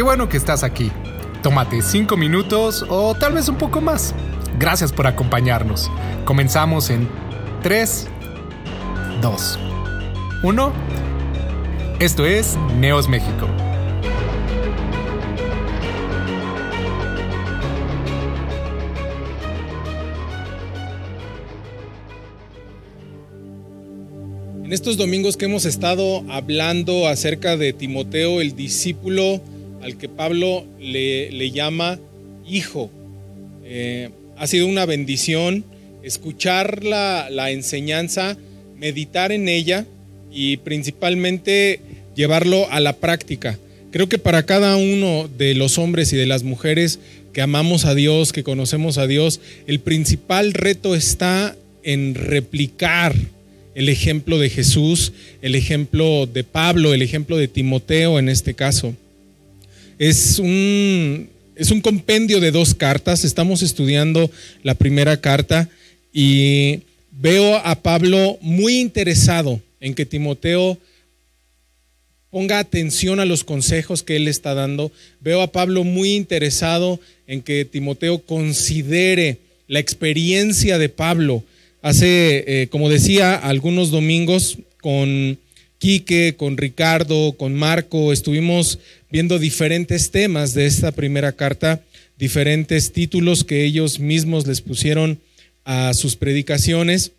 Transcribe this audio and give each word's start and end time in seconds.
Qué 0.00 0.04
bueno 0.04 0.30
que 0.30 0.38
estás 0.38 0.64
aquí. 0.64 0.90
Tómate 1.42 1.82
cinco 1.82 2.16
minutos 2.16 2.86
o 2.88 3.14
tal 3.14 3.34
vez 3.34 3.50
un 3.50 3.58
poco 3.58 3.82
más. 3.82 4.14
Gracias 4.58 4.92
por 4.92 5.06
acompañarnos. 5.06 5.90
Comenzamos 6.24 6.88
en 6.88 7.06
3, 7.62 8.08
2, 9.20 9.58
1. 10.42 10.72
Esto 11.98 12.24
es 12.24 12.56
Neos 12.78 13.10
México. 13.10 13.46
En 24.64 24.72
estos 24.72 24.96
domingos 24.96 25.36
que 25.36 25.44
hemos 25.44 25.66
estado 25.66 26.24
hablando 26.30 27.06
acerca 27.06 27.58
de 27.58 27.74
Timoteo, 27.74 28.40
el 28.40 28.56
discípulo 28.56 29.42
al 29.82 29.96
que 29.96 30.08
Pablo 30.08 30.64
le, 30.78 31.50
llama 31.50 31.98
hijo, 32.48 32.90
eh, 33.64 34.10
ha 34.36 34.46
sido 34.46 34.66
una 34.66 34.86
bendición 34.86 35.64
escuchar 36.02 36.84
la, 36.84 37.28
la 37.30 37.50
enseñanza, 37.50 38.36
meditar 38.78 39.32
en 39.32 39.48
ella 39.48 39.86
y 40.32 40.58
principalmente 40.58 41.80
llevarlo 42.14 42.70
a 42.70 42.80
la 42.80 42.94
práctica. 42.94 43.58
Creo 43.90 44.08
que 44.08 44.18
para 44.18 44.44
cada 44.46 44.76
uno 44.76 45.28
de 45.36 45.54
los 45.54 45.78
hombres 45.78 46.12
y 46.12 46.16
de 46.16 46.26
las 46.26 46.42
mujeres 46.42 47.00
que 47.32 47.42
amamos 47.42 47.84
a 47.84 47.94
Dios, 47.94 48.32
que 48.32 48.44
conocemos 48.44 48.98
a 48.98 49.06
Dios, 49.06 49.40
el 49.66 49.80
principal 49.80 50.52
reto 50.52 50.94
está 50.94 51.56
en 51.82 52.14
replicar 52.14 53.14
el 53.74 53.88
ejemplo 53.88 54.38
de 54.38 54.50
Jesús, 54.50 55.12
el 55.42 55.54
ejemplo 55.54 56.26
de 56.26 56.44
Pablo, 56.44 56.92
el 56.92 57.02
ejemplo 57.02 57.36
de 57.36 57.48
Timoteo 57.48 58.18
en 58.18 58.28
este 58.28 58.54
caso. 58.54 58.94
Es 60.00 60.38
un, 60.38 61.28
es 61.54 61.70
un 61.70 61.82
compendio 61.82 62.40
de 62.40 62.50
dos 62.52 62.74
cartas, 62.74 63.22
estamos 63.22 63.60
estudiando 63.60 64.30
la 64.62 64.74
primera 64.74 65.20
carta 65.20 65.68
y 66.10 66.80
veo 67.10 67.56
a 67.58 67.74
Pablo 67.82 68.38
muy 68.40 68.78
interesado 68.80 69.60
en 69.78 69.94
que 69.94 70.06
Timoteo 70.06 70.78
ponga 72.30 72.60
atención 72.60 73.20
a 73.20 73.26
los 73.26 73.44
consejos 73.44 74.02
que 74.02 74.16
él 74.16 74.26
está 74.26 74.54
dando. 74.54 74.90
Veo 75.20 75.42
a 75.42 75.52
Pablo 75.52 75.84
muy 75.84 76.14
interesado 76.14 76.98
en 77.26 77.42
que 77.42 77.66
Timoteo 77.66 78.20
considere 78.20 79.36
la 79.68 79.80
experiencia 79.80 80.78
de 80.78 80.88
Pablo, 80.88 81.44
Hace, 81.82 82.44
eh, 82.46 82.68
como 82.68 82.88
decía, 82.88 83.34
algunos 83.34 83.90
domingos 83.90 84.58
con 84.82 85.38
Quique, 85.80 86.34
con 86.36 86.58
Ricardo, 86.58 87.32
con 87.38 87.54
Marco, 87.54 88.12
estuvimos 88.12 88.78
viendo 89.10 89.38
diferentes 89.38 90.10
temas 90.10 90.54
de 90.54 90.66
esta 90.66 90.92
primera 90.92 91.32
carta, 91.32 91.82
diferentes 92.18 92.92
títulos 92.92 93.44
que 93.44 93.64
ellos 93.64 93.98
mismos 93.98 94.46
les 94.46 94.60
pusieron 94.60 95.20
a 95.64 95.94
sus 95.94 96.16
predicaciones. 96.16 97.12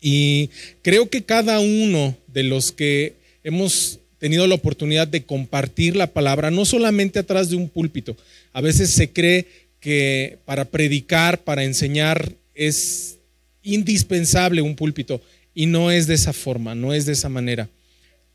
Y 0.00 0.50
creo 0.82 1.08
que 1.10 1.22
cada 1.22 1.60
uno 1.60 2.16
de 2.28 2.42
los 2.42 2.72
que 2.72 3.14
hemos 3.44 4.00
tenido 4.18 4.46
la 4.46 4.54
oportunidad 4.54 5.08
de 5.08 5.24
compartir 5.24 5.96
la 5.96 6.06
palabra, 6.06 6.50
no 6.50 6.64
solamente 6.64 7.18
atrás 7.18 7.50
de 7.50 7.56
un 7.56 7.68
púlpito, 7.68 8.16
a 8.52 8.60
veces 8.60 8.90
se 8.90 9.10
cree 9.10 9.46
que 9.80 10.38
para 10.44 10.64
predicar, 10.64 11.42
para 11.42 11.64
enseñar, 11.64 12.32
es 12.54 13.18
indispensable 13.62 14.62
un 14.62 14.76
púlpito 14.76 15.20
y 15.54 15.66
no 15.66 15.90
es 15.90 16.06
de 16.06 16.14
esa 16.14 16.32
forma, 16.32 16.74
no 16.74 16.92
es 16.92 17.06
de 17.06 17.12
esa 17.12 17.28
manera. 17.28 17.68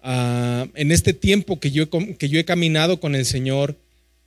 Ah, 0.09 0.69
en 0.75 0.93
este 0.93 1.11
tiempo 1.11 1.59
que 1.59 1.69
yo, 1.69 1.83
he, 1.83 2.15
que 2.15 2.29
yo 2.29 2.39
he 2.39 2.45
caminado 2.45 3.01
con 3.01 3.13
el 3.13 3.25
Señor, 3.25 3.75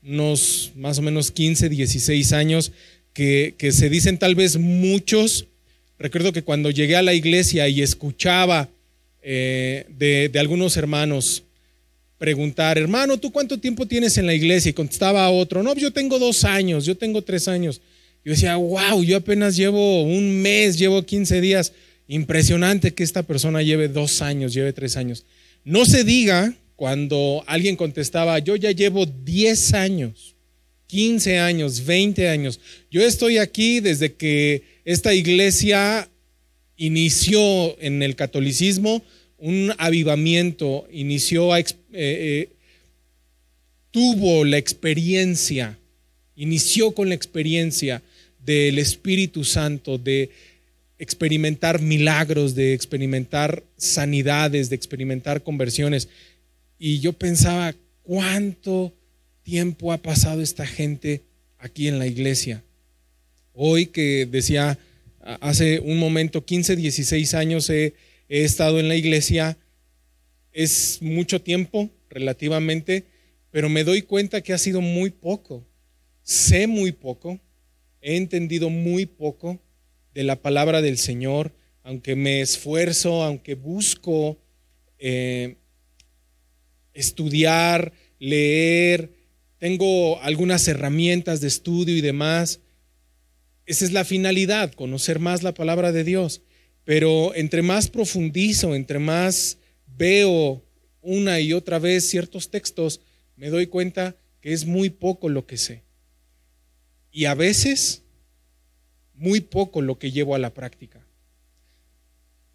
unos 0.07 0.73
más 0.77 0.99
o 0.99 1.03
menos 1.03 1.31
15, 1.31 1.71
16 1.71 2.35
años, 2.35 2.73
que, 3.15 3.55
se 3.73 3.89
dicen 3.89 4.19
tal 4.19 4.35
vez 4.35 4.59
muchos, 4.59 5.47
recuerdo 5.99 6.35
que 6.35 6.43
cuando 6.43 6.71
llegué 6.71 6.97
a 6.97 7.03
la 7.03 7.15
iglesia 7.15 7.67
y 7.67 7.81
escuchaba 7.81 8.69
eh, 9.23 9.87
de, 9.89 10.31
algunos 10.39 10.77
hermanos, 10.77 11.45
preguntar, 12.19 12.77
hermano, 12.77 13.17
¿tú 13.17 13.33
cuánto 13.33 13.59
tiempo 13.59 13.87
tienes 13.87 14.19
en 14.19 14.27
la 14.27 14.35
iglesia? 14.35 14.69
Y 14.69 14.75
contestaba 14.75 15.25
a 15.25 15.31
otro, 15.31 15.63
no, 15.63 15.75
yo 15.77 15.95
tengo 15.95 16.19
dos 16.19 16.45
años, 16.45 16.85
yo 16.85 16.95
tengo 16.95 17.23
tres 17.23 17.49
años. 17.49 17.81
Yo 18.23 18.33
decía, 18.33 18.57
wow, 18.57 19.03
yo 19.03 19.17
apenas 19.17 19.57
llevo 19.57 20.03
un 20.03 20.43
mes, 20.43 20.79
llevo 20.79 21.03
15 21.03 21.41
días. 21.41 21.73
Impresionante 22.11 22.93
que 22.93 23.05
esta 23.05 23.23
persona 23.23 23.63
lleve 23.63 23.87
dos 23.87 24.21
años, 24.21 24.53
lleve 24.53 24.73
tres 24.73 24.97
años. 24.97 25.25
No 25.63 25.85
se 25.85 26.03
diga 26.03 26.53
cuando 26.75 27.45
alguien 27.47 27.77
contestaba, 27.77 28.41
yo 28.41 28.57
ya 28.57 28.73
llevo 28.73 29.07
10 29.07 29.75
años, 29.75 30.35
15 30.89 31.39
años, 31.39 31.87
20 31.87 32.29
años. 32.29 32.59
Yo 32.91 33.07
estoy 33.07 33.39
aquí 33.39 33.79
desde 33.79 34.15
que 34.15 34.65
esta 34.85 35.15
iglesia 35.15 36.11
inició 36.77 37.81
en 37.81 38.03
el 38.03 38.17
catolicismo 38.17 39.05
un 39.39 39.73
avivamiento, 39.79 40.89
inició, 40.91 41.57
eh, 41.57 41.65
eh, 41.93 42.49
tuvo 43.93 44.45
la 44.45 44.59
experiencia, 44.59 45.79
inició 46.35 46.91
con 46.91 47.09
la 47.09 47.15
experiencia 47.15 48.03
del 48.45 48.81
Espíritu 48.81 49.45
Santo, 49.45 49.97
de 49.97 50.31
experimentar 51.01 51.81
milagros, 51.81 52.55
de 52.55 52.75
experimentar 52.75 53.65
sanidades, 53.77 54.69
de 54.71 54.77
experimentar 54.77 55.43
conversiones. 55.43 56.09
Y 56.79 57.01
yo 57.01 57.13
pensaba, 57.15 57.75
¿cuánto 58.03 58.95
tiempo 59.43 59.93
ha 59.93 59.99
pasado 59.99 60.43
esta 60.43 60.67
gente 60.67 61.23
aquí 61.59 61.89
en 61.89 61.99
la 61.99 62.07
iglesia? 62.07 62.63
Hoy 63.55 63.87
que 63.87 64.29
decía, 64.31 64.79
hace 65.41 65.81
un 65.81 65.99
momento, 65.99 66.45
15, 66.45 66.77
16 66.77 67.35
años 67.35 67.69
he, 67.71 67.95
estado 68.29 68.79
en 68.79 68.87
la 68.87 68.95
iglesia, 68.95 69.59
es 70.53 70.99
mucho 71.01 71.41
tiempo 71.41 71.91
relativamente, 72.09 73.07
pero 73.51 73.69
me 73.69 73.83
doy 73.83 74.03
cuenta 74.03 74.41
que 74.41 74.53
ha 74.53 74.59
sido 74.59 74.81
muy 74.81 75.11
poco. 75.11 75.67
Sé 76.23 76.69
muy 76.69 76.93
poco 76.93 77.41
he 78.01 78.17
entendido 78.17 78.71
muy 78.71 79.07
poco 79.07 79.61
de 80.15 80.25
la 80.25 80.43
palabra 80.43 80.83
del 80.83 80.99
Señor, 80.99 81.55
aunque 81.83 82.17
me 82.17 82.41
esfuerzo, 82.41 83.23
aunque 83.23 83.55
busco 83.55 84.39
eh, 84.99 85.57
estudiar, 86.93 87.93
leer, 88.19 89.15
tengo 89.59 90.21
algunas 90.23 90.67
herramientas 90.69 91.41
de 91.41 91.49
estudio 91.49 91.97
y 91.97 92.01
demás. 92.01 92.61
Esa 93.67 93.85
es 93.85 93.93
la 93.93 94.05
finalidad, 94.05 94.73
conocer 94.73 95.19
más 95.19 95.43
la 95.43 95.55
palabra 95.55 95.93
de 95.93 96.05
Dios. 96.05 96.43
Pero 96.85 97.35
entre 97.35 97.63
más 97.63 97.89
profundizo, 97.89 98.75
entre 98.75 98.99
más 98.99 99.59
veo 99.87 100.65
una 101.03 101.41
y 101.41 101.53
otra 101.53 101.79
vez 101.79 102.09
ciertos 102.09 102.51
textos, 102.51 103.01
me 103.37 103.51
doy 103.51 103.67
cuenta 103.67 104.17
que 104.41 104.53
es 104.53 104.65
muy 104.65 104.91
poco 104.91 105.29
lo 105.29 105.47
que 105.47 105.57
sé. 105.57 105.83
Y 107.13 107.27
a 107.27 107.35
veces, 107.35 108.00
muy 109.21 109.43
poco 109.43 109.83
lo 109.83 109.99
que 109.99 110.11
llevo 110.11 110.35
a 110.35 110.39
la 110.39 110.55
práctica. 110.55 111.07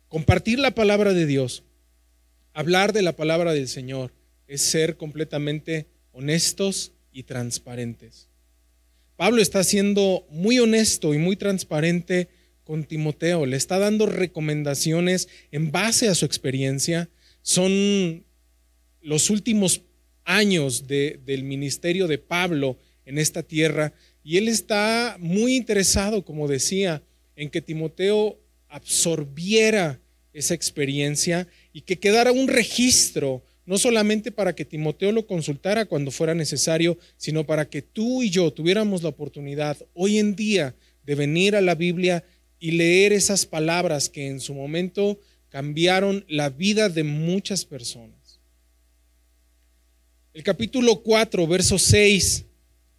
Compartir 0.10 0.58
la 0.58 0.72
palabra 0.72 1.14
de 1.14 1.28
Dios, 1.28 1.64
hablar 2.54 2.92
de 2.92 3.04
la 3.04 3.16
palabra 3.16 3.54
del 3.54 3.68
Señor, 3.68 4.14
es 4.48 4.62
ser 4.64 4.98
completamente 4.98 5.86
honestos 6.12 6.92
y 7.12 7.24
transparentes. 7.24 8.30
Pablo 9.16 9.44
está 9.44 9.64
siendo 9.64 10.26
muy 10.32 10.58
honesto 10.58 11.14
y 11.14 11.20
muy 11.20 11.36
transparente 11.36 12.30
con 12.64 12.84
Timoteo, 12.84 13.46
le 13.46 13.58
está 13.58 13.78
dando 13.78 14.08
recomendaciones 14.08 15.30
en 15.52 15.72
base 15.72 16.08
a 16.08 16.16
su 16.16 16.26
experiencia. 16.26 17.10
Son 17.44 18.26
los 19.02 19.30
últimos 19.30 19.84
años 20.24 20.88
del 20.88 21.44
ministerio 21.44 22.08
de 22.08 22.18
Pablo 22.18 22.80
en 23.06 23.20
esta 23.20 23.44
tierra 23.44 23.94
y 24.26 24.38
él 24.38 24.48
está 24.48 25.18
muy 25.20 25.56
interesado, 25.56 26.26
como 26.26 26.48
decía, 26.48 27.04
en 27.36 27.52
que 27.52 27.62
Timoteo 27.62 28.40
absorbiera 28.68 30.02
esa 30.34 30.56
experiencia 30.56 31.48
y 31.72 31.82
que 31.82 32.00
quedara 32.00 32.32
un 32.32 32.48
registro, 32.48 33.44
no 33.68 33.78
solamente 33.78 34.32
para 34.32 34.56
que 34.56 34.66
Timoteo 34.66 35.12
lo 35.12 35.28
consultara 35.28 35.86
cuando 35.86 36.10
fuera 36.10 36.34
necesario, 36.34 36.98
sino 37.18 37.46
para 37.46 37.70
que 37.70 37.84
tú 37.84 38.24
y 38.24 38.32
yo 38.32 38.52
tuviéramos 38.52 39.04
la 39.04 39.10
oportunidad 39.10 39.78
hoy 39.94 40.18
en 40.18 40.36
día 40.36 40.74
de 41.06 41.14
venir 41.14 41.56
a 41.56 41.62
la 41.62 41.76
Biblia 41.76 42.24
y 42.60 42.72
leer 42.72 43.14
esas 43.14 43.46
palabras 43.46 44.10
que 44.10 44.26
en 44.26 44.40
su 44.40 44.56
momento 44.56 45.20
cambiaron 45.50 46.26
la 46.28 46.50
vida 46.50 46.90
de 46.90 47.04
muchas 47.04 47.64
personas. 47.64 48.40
El 50.34 50.42
capítulo 50.42 51.04
4, 51.04 51.46
verso 51.46 51.78
6 51.78 52.46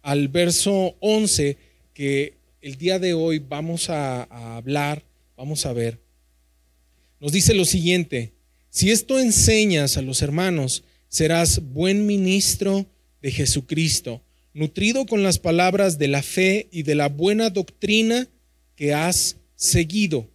al 0.07 0.29
verso 0.29 0.95
11 1.01 1.57
que 1.93 2.37
el 2.61 2.77
día 2.77 2.97
de 2.97 3.13
hoy 3.13 3.39
vamos 3.39 3.89
a, 3.89 4.23
hablar, 4.55 5.03
vamos 5.35 5.65
a 5.65 5.73
ver. 5.73 5.99
Nos 7.19 7.33
dice 7.33 7.53
lo 7.53 7.65
siguiente, 7.65 8.31
si 8.69 8.89
esto 8.89 9.19
enseñas 9.19 9.97
a 9.97 10.01
los 10.01 10.21
hermanos, 10.21 10.85
serás 11.09 11.59
buen 11.73 12.05
ministro 12.05 12.85
de 13.21 13.31
Jesucristo, 13.31 14.23
nutrido 14.53 15.05
con 15.05 15.23
las 15.23 15.39
palabras 15.39 15.97
de 15.97 16.07
la 16.07 16.23
fe 16.23 16.69
y 16.71 16.83
de 16.83 16.95
la 16.95 17.09
buena 17.09 17.49
doctrina 17.49 18.29
que 18.77 18.93
has 18.93 19.35
seguido. 19.57 20.29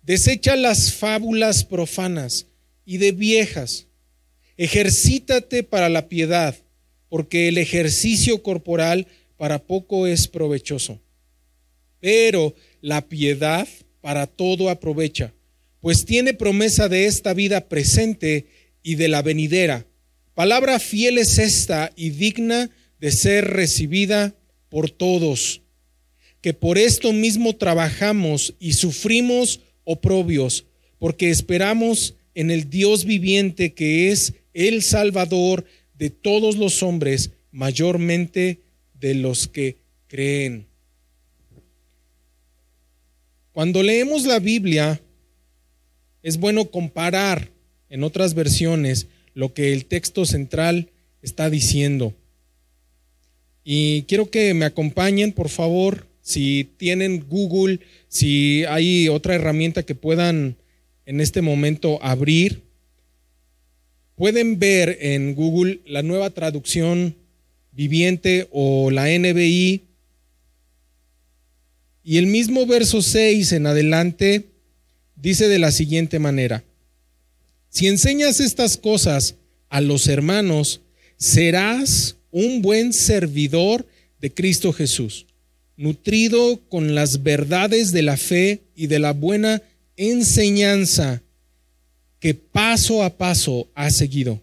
Desecha 0.00 0.56
las 0.56 0.94
fábulas 0.94 1.62
profanas 1.66 2.46
y 2.86 2.96
de 2.96 3.12
viejas. 3.12 3.86
Ejercítate 4.56 5.62
para 5.62 5.90
la 5.90 6.08
piedad, 6.08 6.56
porque 7.14 7.46
el 7.46 7.58
ejercicio 7.58 8.42
corporal 8.42 9.06
para 9.36 9.60
poco 9.60 10.08
es 10.08 10.26
provechoso. 10.26 11.00
Pero 12.00 12.56
la 12.80 13.08
piedad 13.08 13.68
para 14.00 14.26
todo 14.26 14.68
aprovecha, 14.68 15.32
pues 15.78 16.06
tiene 16.06 16.34
promesa 16.34 16.88
de 16.88 17.06
esta 17.06 17.32
vida 17.32 17.68
presente 17.68 18.46
y 18.82 18.96
de 18.96 19.06
la 19.06 19.22
venidera. 19.22 19.86
Palabra 20.34 20.80
fiel 20.80 21.18
es 21.18 21.38
esta 21.38 21.92
y 21.94 22.10
digna 22.10 22.68
de 22.98 23.12
ser 23.12 23.44
recibida 23.44 24.34
por 24.68 24.90
todos, 24.90 25.62
que 26.40 26.52
por 26.52 26.78
esto 26.78 27.12
mismo 27.12 27.54
trabajamos 27.54 28.56
y 28.58 28.72
sufrimos 28.72 29.60
oprobios, 29.84 30.66
porque 30.98 31.30
esperamos 31.30 32.16
en 32.34 32.50
el 32.50 32.68
Dios 32.70 33.04
viviente 33.04 33.72
que 33.72 34.10
es 34.10 34.34
el 34.52 34.82
Salvador 34.82 35.64
de 36.04 36.10
todos 36.10 36.58
los 36.58 36.82
hombres, 36.82 37.30
mayormente 37.50 38.60
de 38.92 39.14
los 39.14 39.48
que 39.48 39.78
creen. 40.06 40.66
Cuando 43.52 43.82
leemos 43.82 44.26
la 44.26 44.38
Biblia, 44.38 45.00
es 46.22 46.36
bueno 46.36 46.66
comparar 46.66 47.52
en 47.88 48.04
otras 48.04 48.34
versiones 48.34 49.06
lo 49.32 49.54
que 49.54 49.72
el 49.72 49.86
texto 49.86 50.26
central 50.26 50.90
está 51.22 51.48
diciendo. 51.48 52.12
Y 53.64 54.02
quiero 54.02 54.28
que 54.28 54.52
me 54.52 54.66
acompañen, 54.66 55.32
por 55.32 55.48
favor, 55.48 56.06
si 56.20 56.68
tienen 56.76 57.24
Google, 57.30 57.80
si 58.08 58.66
hay 58.66 59.08
otra 59.08 59.36
herramienta 59.36 59.84
que 59.84 59.94
puedan 59.94 60.58
en 61.06 61.22
este 61.22 61.40
momento 61.40 61.98
abrir. 62.02 62.63
Pueden 64.16 64.60
ver 64.60 64.98
en 65.00 65.34
Google 65.34 65.80
la 65.86 66.02
nueva 66.02 66.30
traducción 66.30 67.16
viviente 67.72 68.46
o 68.52 68.90
la 68.90 69.06
NBI. 69.08 69.82
Y 72.04 72.18
el 72.18 72.26
mismo 72.26 72.64
verso 72.66 73.02
6 73.02 73.52
en 73.52 73.66
adelante 73.66 74.44
dice 75.16 75.48
de 75.48 75.58
la 75.58 75.72
siguiente 75.72 76.18
manera, 76.18 76.62
si 77.70 77.88
enseñas 77.88 78.38
estas 78.38 78.76
cosas 78.76 79.34
a 79.68 79.80
los 79.80 80.06
hermanos, 80.06 80.80
serás 81.16 82.16
un 82.30 82.62
buen 82.62 82.92
servidor 82.92 83.84
de 84.20 84.32
Cristo 84.32 84.72
Jesús, 84.72 85.26
nutrido 85.76 86.60
con 86.68 86.94
las 86.94 87.24
verdades 87.24 87.90
de 87.90 88.02
la 88.02 88.16
fe 88.16 88.62
y 88.76 88.86
de 88.86 89.00
la 89.00 89.12
buena 89.12 89.60
enseñanza 89.96 91.23
que 92.24 92.32
paso 92.32 93.02
a 93.02 93.18
paso 93.18 93.68
ha 93.74 93.90
seguido. 93.90 94.40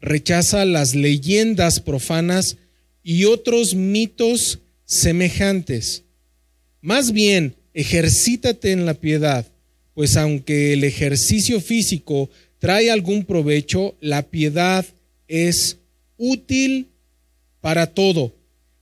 Rechaza 0.00 0.64
las 0.64 0.94
leyendas 0.94 1.80
profanas 1.80 2.56
y 3.02 3.24
otros 3.24 3.74
mitos 3.74 4.60
semejantes. 4.84 6.04
Más 6.80 7.10
bien, 7.10 7.56
ejercítate 7.72 8.70
en 8.70 8.86
la 8.86 8.94
piedad, 8.94 9.44
pues 9.94 10.16
aunque 10.16 10.72
el 10.72 10.84
ejercicio 10.84 11.60
físico 11.60 12.30
trae 12.60 12.92
algún 12.92 13.24
provecho, 13.24 13.96
la 14.00 14.22
piedad 14.22 14.86
es 15.26 15.78
útil 16.16 16.90
para 17.60 17.88
todo, 17.88 18.36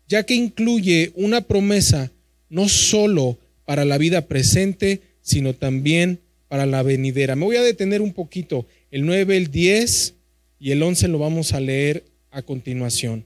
ya 0.06 0.24
que 0.24 0.34
incluye 0.34 1.12
una 1.14 1.40
promesa 1.40 2.12
no 2.50 2.68
solo 2.68 3.38
para 3.64 3.86
la 3.86 3.96
vida 3.96 4.26
presente, 4.26 5.00
sino 5.22 5.54
también 5.54 6.20
para 6.52 6.66
la 6.66 6.82
venidera. 6.82 7.34
Me 7.34 7.46
voy 7.46 7.56
a 7.56 7.62
detener 7.62 8.02
un 8.02 8.12
poquito. 8.12 8.66
El 8.90 9.06
9, 9.06 9.38
el 9.38 9.50
10 9.50 10.16
y 10.60 10.72
el 10.72 10.82
11 10.82 11.08
lo 11.08 11.18
vamos 11.18 11.54
a 11.54 11.60
leer 11.60 12.04
a 12.30 12.42
continuación. 12.42 13.24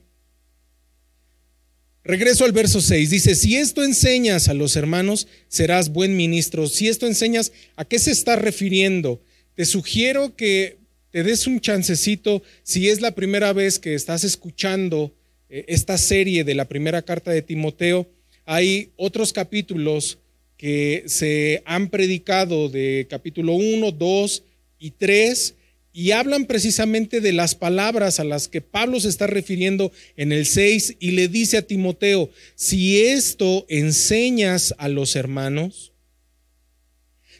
Regreso 2.05 2.45
al 2.45 2.53
verso 2.53 2.79
6. 2.79 3.09
Dice, 3.09 3.35
si 3.35 3.57
esto 3.57 3.83
enseñas 3.83 4.47
a 4.47 4.53
los 4.53 4.77
hermanos, 4.77 5.27
serás 5.49 5.91
buen 5.91 6.15
ministro. 6.15 6.67
Si 6.67 6.87
esto 6.87 7.05
enseñas, 7.05 7.51
¿a 7.75 7.83
qué 7.83 7.99
se 7.99 8.11
está 8.11 8.37
refiriendo? 8.37 9.21
Te 9.55 9.65
sugiero 9.65 10.37
que 10.37 10.77
te 11.11 11.23
des 11.23 11.47
un 11.47 11.59
chancecito 11.59 12.43
si 12.63 12.87
es 12.87 13.01
la 13.01 13.11
primera 13.11 13.51
vez 13.51 13.77
que 13.77 13.93
estás 13.93 14.23
escuchando 14.23 15.13
eh, 15.49 15.65
esta 15.67 15.97
serie 15.97 16.45
de 16.45 16.55
la 16.55 16.69
primera 16.69 17.01
carta 17.01 17.31
de 17.31 17.41
Timoteo. 17.41 18.09
Hay 18.45 18.93
otros 18.95 19.33
capítulos 19.33 20.17
que 20.57 21.03
se 21.05 21.61
han 21.65 21.89
predicado 21.89 22.67
de 22.69 23.07
capítulo 23.09 23.53
1, 23.53 23.91
2 23.91 24.43
y 24.79 24.91
3 24.91 25.55
y 25.93 26.11
hablan 26.11 26.45
precisamente 26.45 27.21
de 27.21 27.33
las 27.33 27.55
palabras 27.55 28.19
a 28.19 28.23
las 28.23 28.47
que 28.47 28.61
Pablo 28.61 28.99
se 28.99 29.09
está 29.09 29.25
refiriendo 29.25 29.91
en 30.15 30.31
el 30.31 30.45
6 30.45 30.97
y 30.99 31.11
le 31.11 31.27
dice 31.27 31.57
a 31.57 31.61
Timoteo, 31.63 32.29
si 32.55 33.01
esto 33.01 33.65
enseñas 33.69 34.75
a 34.77 34.89
los 34.89 35.15
hermanos, 35.15 35.93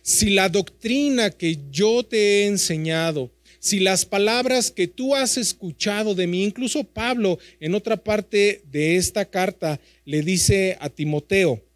si 0.01 0.29
la 0.29 0.49
doctrina 0.49 1.29
que 1.31 1.59
yo 1.69 2.03
te 2.03 2.17
he 2.17 2.45
enseñado, 2.47 3.31
si 3.59 3.79
las 3.79 4.05
palabras 4.05 4.71
que 4.71 4.87
tú 4.87 5.15
has 5.15 5.37
escuchado 5.37 6.15
de 6.15 6.25
mí, 6.25 6.43
incluso 6.43 6.83
Pablo 6.83 7.37
en 7.59 7.75
otra 7.75 7.97
parte 7.97 8.61
de 8.71 8.95
esta 8.95 9.25
carta 9.25 9.79
le 10.05 10.21
dice 10.21 10.77
a 10.79 10.89
Timoteo, 10.89 11.66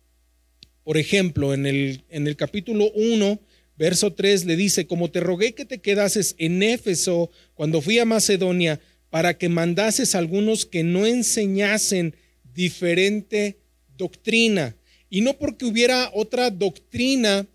por 0.83 0.97
ejemplo, 0.97 1.53
en 1.53 1.65
el, 1.65 2.03
en 2.09 2.27
el 2.27 2.35
capítulo 2.35 2.91
1, 2.93 3.39
verso 3.77 4.13
3 4.13 4.45
le 4.45 4.55
dice, 4.55 4.87
como 4.87 5.09
te 5.11 5.19
rogué 5.19 5.53
que 5.53 5.65
te 5.65 5.79
quedases 5.79 6.35
en 6.37 6.63
Éfeso 6.63 7.31
cuando 7.53 7.81
fui 7.81 7.99
a 7.99 8.05
Macedonia, 8.05 8.79
para 9.09 9.37
que 9.37 9.49
mandases 9.49 10.15
a 10.15 10.19
algunos 10.19 10.65
que 10.65 10.83
no 10.83 11.05
enseñasen 11.05 12.15
diferente 12.53 13.57
doctrina. 13.97 14.75
Y 15.09 15.21
no 15.21 15.37
porque 15.37 15.65
hubiera 15.65 16.09
otra 16.13 16.49
doctrina 16.49 17.45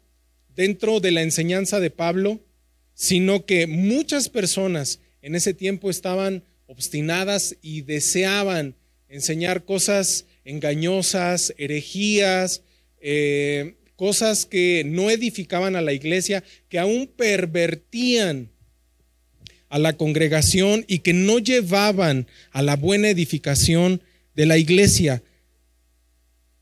dentro 0.55 1.01
de 1.01 1.11
la 1.11 1.23
enseñanza 1.23 1.81
de 1.81 1.91
Pablo, 1.91 2.41
sino 2.95 3.47
que 3.47 3.67
muchas 3.67 4.29
personas 4.29 5.01
en 5.23 5.35
ese 5.35 5.55
tiempo 5.55 5.91
estaban 5.91 6.45
obstinadas 6.67 7.57
y 7.63 7.83
deseaban 7.83 8.75
enseñar 9.09 9.65
cosas 9.65 10.27
engañosas, 10.45 11.55
herejías, 11.59 12.63
eh, 13.09 13.77
cosas 13.95 14.47
que 14.47 14.83
no 14.85 15.11
edificaban 15.11 15.77
a 15.77 15.81
la 15.81 15.93
iglesia, 15.93 16.43
que 16.69 16.81
aún 16.81 17.07
pervertían 17.07 18.51
a 19.69 19.79
la 19.79 19.93
congregación 19.93 20.85
y 20.89 20.99
que 20.99 21.13
no 21.13 21.39
llevaban 21.39 22.27
a 22.51 22.63
la 22.63 22.75
buena 22.75 23.09
edificación 23.09 24.03
de 24.35 24.47
la 24.47 24.59
iglesia. 24.59 25.23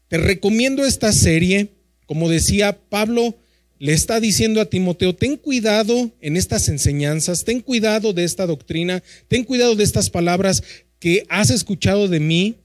Te 0.08 0.18
recomiendo 0.18 0.84
esta 0.84 1.12
serie, 1.12 1.70
como 2.04 2.28
decía 2.28 2.78
Pablo, 2.90 3.38
le 3.78 3.94
está 3.94 4.20
diciendo 4.20 4.60
a 4.60 4.66
Timoteo, 4.66 5.14
ten 5.14 5.38
cuidado 5.38 6.10
en 6.20 6.36
estas 6.36 6.68
enseñanzas, 6.68 7.44
ten 7.44 7.60
cuidado 7.60 8.12
de 8.12 8.24
esta 8.24 8.46
doctrina, 8.46 9.02
ten 9.28 9.44
cuidado 9.44 9.76
de 9.76 9.84
estas 9.84 10.10
palabras 10.10 10.62
que 10.98 11.24
has 11.30 11.48
escuchado 11.48 12.06
de 12.06 12.20
mí, 12.20 12.56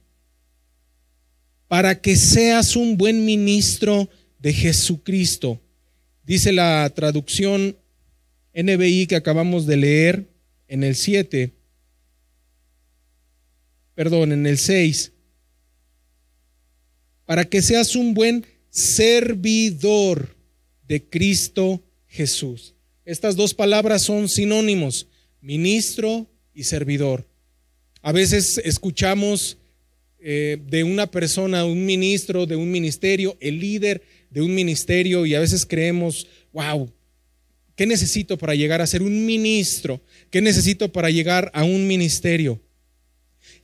para 1.69 2.01
que 2.01 2.15
seas 2.17 2.75
un 2.75 2.97
buen 2.97 3.23
ministro 3.23 4.09
de 4.39 4.51
Jesucristo. 4.51 5.61
Dice 6.25 6.51
la 6.51 6.91
traducción 6.95 7.77
NBI 8.55 9.05
que 9.05 9.15
acabamos 9.15 9.67
de 9.67 9.77
leer 9.77 10.29
en 10.67 10.83
el 10.83 10.95
7, 10.95 11.53
perdón, 13.93 14.31
en 14.31 14.47
el 14.47 14.57
6, 14.57 15.11
para 17.25 17.45
que 17.45 17.61
seas 17.61 17.95
un 17.95 18.15
buen 18.15 18.47
servidor 18.71 20.35
de 20.87 21.07
Cristo 21.07 21.83
Jesús. 22.07 22.73
Estas 23.05 23.35
dos 23.35 23.53
palabras 23.53 24.01
son 24.01 24.27
sinónimos, 24.27 25.07
ministro 25.39 26.27
y 26.51 26.63
servidor. 26.63 27.27
A 28.01 28.11
veces 28.11 28.59
escuchamos 28.63 29.59
eh, 30.21 30.57
de 30.67 30.83
una 30.83 31.09
persona, 31.09 31.63
un 31.63 31.85
ministro 31.85 32.45
de 32.45 32.57
un 32.57 32.69
ministerio, 32.69 33.37
el 33.39 33.59
líder 33.59 34.01
de 34.29 34.41
un 34.41 34.53
ministerio 34.53 35.25
y 35.25 35.33
a 35.33 35.39
veces 35.39 35.65
creemos, 35.65 36.27
wow, 36.51 36.91
¿qué 37.75 37.85
necesito 37.85 38.37
para 38.37 38.53
llegar 38.53 38.81
a 38.81 38.87
ser 38.87 39.01
un 39.01 39.25
ministro? 39.25 40.01
¿Qué 40.29 40.41
necesito 40.41 40.91
para 40.91 41.09
llegar 41.09 41.51
a 41.53 41.63
un 41.63 41.87
ministerio? 41.87 42.61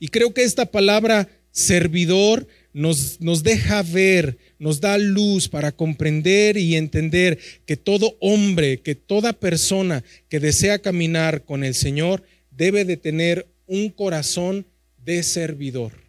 Y 0.00 0.08
creo 0.08 0.32
que 0.32 0.44
esta 0.44 0.64
palabra 0.64 1.28
servidor 1.50 2.46
nos, 2.72 3.20
nos, 3.20 3.42
deja 3.42 3.82
ver, 3.82 4.38
nos 4.58 4.80
da 4.80 4.96
luz 4.96 5.50
para 5.50 5.72
comprender 5.72 6.56
y 6.56 6.76
entender 6.76 7.38
que 7.66 7.76
todo 7.76 8.16
hombre, 8.20 8.80
que 8.80 8.94
toda 8.94 9.34
persona 9.34 10.04
que 10.30 10.40
desea 10.40 10.78
caminar 10.78 11.44
con 11.44 11.64
el 11.64 11.74
Señor 11.74 12.22
debe 12.50 12.86
de 12.86 12.96
tener 12.96 13.46
un 13.66 13.90
corazón 13.90 14.66
de 15.04 15.22
servidor. 15.22 16.05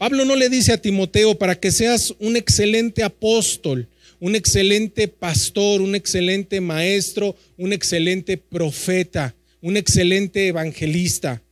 Pablo 0.00 0.24
no 0.24 0.34
le 0.34 0.48
dice 0.48 0.72
a 0.72 0.80
Timoteo 0.80 1.34
para 1.34 1.60
que 1.60 1.70
seas 1.70 2.14
un 2.20 2.34
excelente 2.34 3.02
apóstol, 3.02 3.86
un 4.18 4.34
excelente 4.34 5.08
pastor, 5.08 5.82
un 5.82 5.94
excelente 5.94 6.62
maestro, 6.62 7.36
un 7.58 7.74
excelente 7.74 8.38
profeta, 8.38 9.36
un 9.60 9.76
excelente 9.76 10.46
evangelista. 10.46 11.42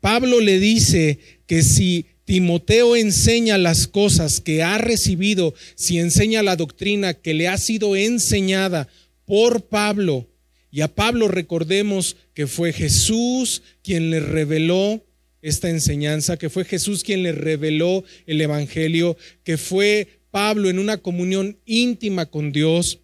Pablo 0.00 0.40
le 0.40 0.58
dice 0.58 1.20
que 1.46 1.62
si 1.62 2.06
Timoteo 2.24 2.96
enseña 2.96 3.58
las 3.58 3.86
cosas 3.86 4.40
que 4.40 4.64
ha 4.64 4.78
recibido, 4.78 5.54
si 5.76 6.00
enseña 6.00 6.42
la 6.42 6.56
doctrina 6.56 7.14
que 7.14 7.32
le 7.32 7.46
ha 7.46 7.58
sido 7.58 7.94
enseñada 7.94 8.88
por 9.24 9.68
Pablo, 9.68 10.26
y 10.72 10.80
a 10.80 10.88
Pablo 10.88 11.28
recordemos 11.28 12.16
que 12.34 12.48
fue 12.48 12.72
Jesús 12.72 13.62
quien 13.84 14.10
le 14.10 14.18
reveló 14.18 15.04
esta 15.42 15.70
enseñanza, 15.70 16.36
que 16.36 16.50
fue 16.50 16.64
Jesús 16.64 17.04
quien 17.04 17.22
le 17.22 17.32
reveló 17.32 18.04
el 18.26 18.40
Evangelio, 18.40 19.16
que 19.44 19.56
fue 19.56 20.20
Pablo 20.30 20.68
en 20.68 20.78
una 20.78 20.98
comunión 20.98 21.58
íntima 21.64 22.26
con 22.26 22.52
Dios, 22.52 23.00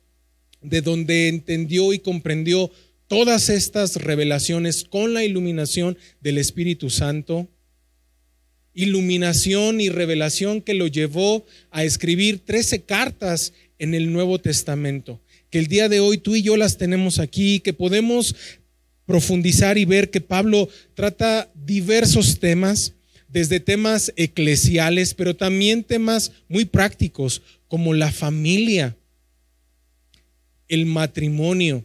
de 0.62 0.80
donde 0.80 1.28
entendió 1.28 1.92
y 1.92 1.98
comprendió 1.98 2.70
todas 3.06 3.48
estas 3.48 3.96
revelaciones 3.96 4.84
con 4.84 5.14
la 5.14 5.24
iluminación 5.24 5.98
del 6.20 6.38
Espíritu 6.38 6.90
Santo. 6.90 7.48
Iluminación 8.72 9.80
y 9.80 9.88
revelación 9.88 10.60
que 10.62 10.74
lo 10.74 10.86
llevó 10.86 11.44
a 11.70 11.84
escribir 11.84 12.40
13 12.44 12.82
cartas 12.82 13.52
en 13.78 13.94
el 13.94 14.12
Nuevo 14.12 14.40
Testamento 14.40 15.20
que 15.54 15.60
el 15.60 15.68
día 15.68 15.88
de 15.88 16.00
hoy 16.00 16.18
tú 16.18 16.34
y 16.34 16.42
yo 16.42 16.56
las 16.56 16.78
tenemos 16.78 17.20
aquí, 17.20 17.60
que 17.60 17.72
podemos 17.72 18.34
profundizar 19.06 19.78
y 19.78 19.84
ver 19.84 20.10
que 20.10 20.20
Pablo 20.20 20.68
trata 20.94 21.50
diversos 21.54 22.38
temas, 22.38 22.94
desde 23.28 23.60
temas 23.60 24.12
eclesiales, 24.16 25.14
pero 25.14 25.34
también 25.34 25.82
temas 25.82 26.32
muy 26.48 26.64
prácticos, 26.64 27.42
como 27.66 27.92
la 27.92 28.12
familia, 28.12 28.96
el 30.68 30.86
matrimonio, 30.86 31.84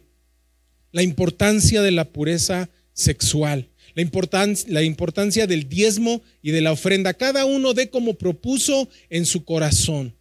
la 0.92 1.02
importancia 1.02 1.82
de 1.82 1.90
la 1.90 2.04
pureza 2.04 2.70
sexual, 2.92 3.68
la 3.94 4.02
importancia, 4.02 4.66
la 4.70 4.82
importancia 4.82 5.46
del 5.46 5.68
diezmo 5.68 6.22
y 6.42 6.52
de 6.52 6.60
la 6.60 6.72
ofrenda. 6.72 7.14
Cada 7.14 7.44
uno 7.44 7.74
de 7.74 7.90
como 7.90 8.14
propuso 8.14 8.88
en 9.08 9.26
su 9.26 9.44
corazón 9.44 10.14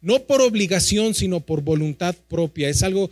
no 0.00 0.24
por 0.24 0.40
obligación, 0.40 1.14
sino 1.14 1.40
por 1.40 1.62
voluntad 1.62 2.14
propia. 2.28 2.68
Es 2.68 2.82
algo 2.82 3.10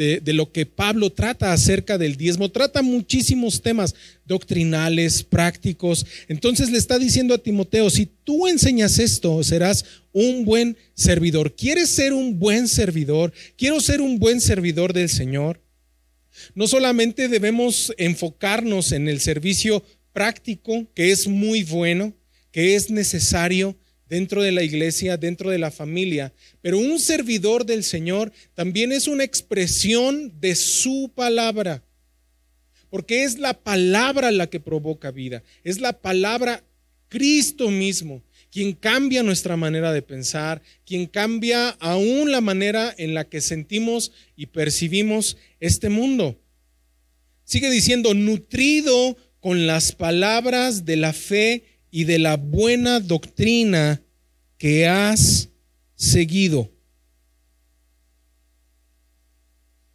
de, 0.00 0.32
lo 0.32 0.50
que 0.50 0.64
Pablo 0.64 1.10
trata 1.10 1.52
acerca 1.52 1.98
del 1.98 2.16
diezmo. 2.16 2.50
Trata 2.50 2.80
muchísimos 2.80 3.60
temas 3.60 3.94
doctrinales, 4.24 5.22
prácticos. 5.22 6.06
Entonces 6.28 6.70
le 6.70 6.78
está 6.78 6.98
diciendo 6.98 7.34
a 7.34 7.42
Timoteo, 7.42 7.90
si 7.90 8.06
tú 8.06 8.48
enseñas 8.48 8.98
esto, 8.98 9.42
serás 9.44 9.84
un 10.12 10.46
buen 10.46 10.78
servidor. 10.94 11.54
¿Quieres 11.54 11.90
ser 11.90 12.14
un 12.14 12.38
buen 12.38 12.66
servidor? 12.66 13.32
Quiero 13.56 13.78
ser 13.80 14.00
un 14.00 14.18
buen 14.18 14.40
servidor 14.40 14.94
del 14.94 15.10
Señor. 15.10 15.60
No 16.54 16.66
solamente 16.66 17.28
debemos 17.28 17.92
enfocarnos 17.98 18.92
en 18.92 19.06
el 19.06 19.20
servicio 19.20 19.84
práctico, 20.14 20.86
que 20.94 21.10
es 21.10 21.28
muy 21.28 21.62
bueno, 21.62 22.14
que 22.52 22.74
es 22.74 22.90
necesario, 22.90 23.76
dentro 24.10 24.42
de 24.42 24.52
la 24.52 24.62
iglesia, 24.62 25.16
dentro 25.16 25.48
de 25.48 25.58
la 25.58 25.70
familia. 25.70 26.34
Pero 26.60 26.78
un 26.78 26.98
servidor 26.98 27.64
del 27.64 27.84
Señor 27.84 28.32
también 28.54 28.92
es 28.92 29.06
una 29.06 29.24
expresión 29.24 30.38
de 30.40 30.54
su 30.56 31.10
palabra. 31.14 31.82
Porque 32.90 33.22
es 33.22 33.38
la 33.38 33.54
palabra 33.54 34.32
la 34.32 34.48
que 34.48 34.60
provoca 34.60 35.12
vida. 35.12 35.42
Es 35.64 35.80
la 35.80 35.98
palabra 36.02 36.64
Cristo 37.08 37.70
mismo 37.70 38.22
quien 38.50 38.72
cambia 38.72 39.22
nuestra 39.22 39.56
manera 39.56 39.92
de 39.92 40.02
pensar, 40.02 40.60
quien 40.84 41.06
cambia 41.06 41.68
aún 41.78 42.32
la 42.32 42.40
manera 42.40 42.92
en 42.98 43.14
la 43.14 43.28
que 43.28 43.40
sentimos 43.40 44.10
y 44.34 44.46
percibimos 44.46 45.36
este 45.60 45.88
mundo. 45.88 46.36
Sigue 47.44 47.70
diciendo, 47.70 48.12
nutrido 48.12 49.16
con 49.38 49.66
las 49.66 49.92
palabras 49.92 50.84
de 50.84 50.96
la 50.96 51.12
fe 51.12 51.69
y 51.90 52.04
de 52.04 52.18
la 52.18 52.36
buena 52.36 53.00
doctrina 53.00 54.02
que 54.58 54.86
has 54.86 55.48
seguido. 55.96 56.70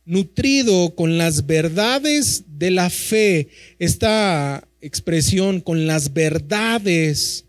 Nutrido 0.05 0.93
con 0.95 1.17
las 1.17 1.45
verdades 1.47 2.43
de 2.47 2.71
la 2.71 2.89
fe, 2.89 3.49
esta 3.79 4.67
expresión 4.81 5.61
con 5.61 5.87
las 5.87 6.13
verdades 6.13 7.45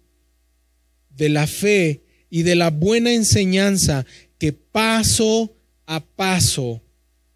de 1.10 1.28
la 1.28 1.46
fe 1.46 2.02
y 2.30 2.42
de 2.42 2.54
la 2.54 2.70
buena 2.70 3.12
enseñanza 3.12 4.06
que 4.38 4.52
paso 4.52 5.54
a 5.86 6.00
paso 6.04 6.82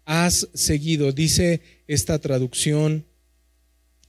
has 0.05 0.49
seguido, 0.53 1.11
dice 1.11 1.61
esta 1.87 2.19
traducción 2.19 3.05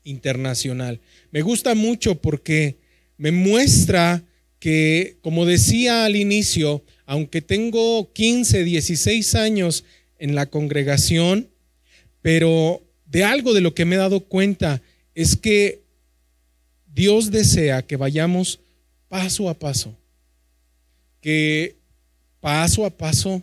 internacional. 0.04 1.00
Me 1.30 1.42
gusta 1.42 1.74
mucho 1.74 2.20
porque 2.20 2.81
me 3.16 3.32
muestra 3.32 4.22
que, 4.58 5.16
como 5.22 5.44
decía 5.44 6.04
al 6.04 6.16
inicio, 6.16 6.84
aunque 7.06 7.42
tengo 7.42 8.12
15, 8.12 8.64
16 8.64 9.34
años 9.34 9.84
en 10.18 10.34
la 10.34 10.46
congregación, 10.46 11.48
pero 12.20 12.82
de 13.06 13.24
algo 13.24 13.54
de 13.54 13.60
lo 13.60 13.74
que 13.74 13.84
me 13.84 13.96
he 13.96 13.98
dado 13.98 14.20
cuenta 14.20 14.80
es 15.14 15.36
que 15.36 15.82
Dios 16.86 17.30
desea 17.30 17.82
que 17.82 17.96
vayamos 17.96 18.60
paso 19.08 19.48
a 19.48 19.54
paso, 19.54 19.96
que 21.20 21.76
paso 22.40 22.84
a 22.86 22.90
paso 22.90 23.42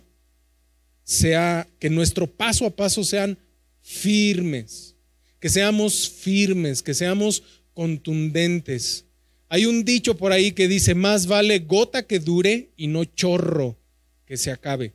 sea, 1.04 1.68
que 1.78 1.90
nuestro 1.90 2.26
paso 2.26 2.66
a 2.66 2.70
paso 2.70 3.02
sean 3.04 3.36
firmes, 3.80 4.94
que 5.40 5.48
seamos 5.48 6.08
firmes, 6.08 6.82
que 6.82 6.94
seamos 6.94 7.42
contundentes, 7.74 9.04
hay 9.50 9.66
un 9.66 9.84
dicho 9.84 10.16
por 10.16 10.30
ahí 10.30 10.52
que 10.52 10.68
dice, 10.68 10.94
más 10.94 11.26
vale 11.26 11.58
gota 11.58 12.04
que 12.06 12.20
dure 12.20 12.70
y 12.76 12.86
no 12.86 13.04
chorro 13.04 13.76
que 14.24 14.36
se 14.36 14.52
acabe. 14.52 14.94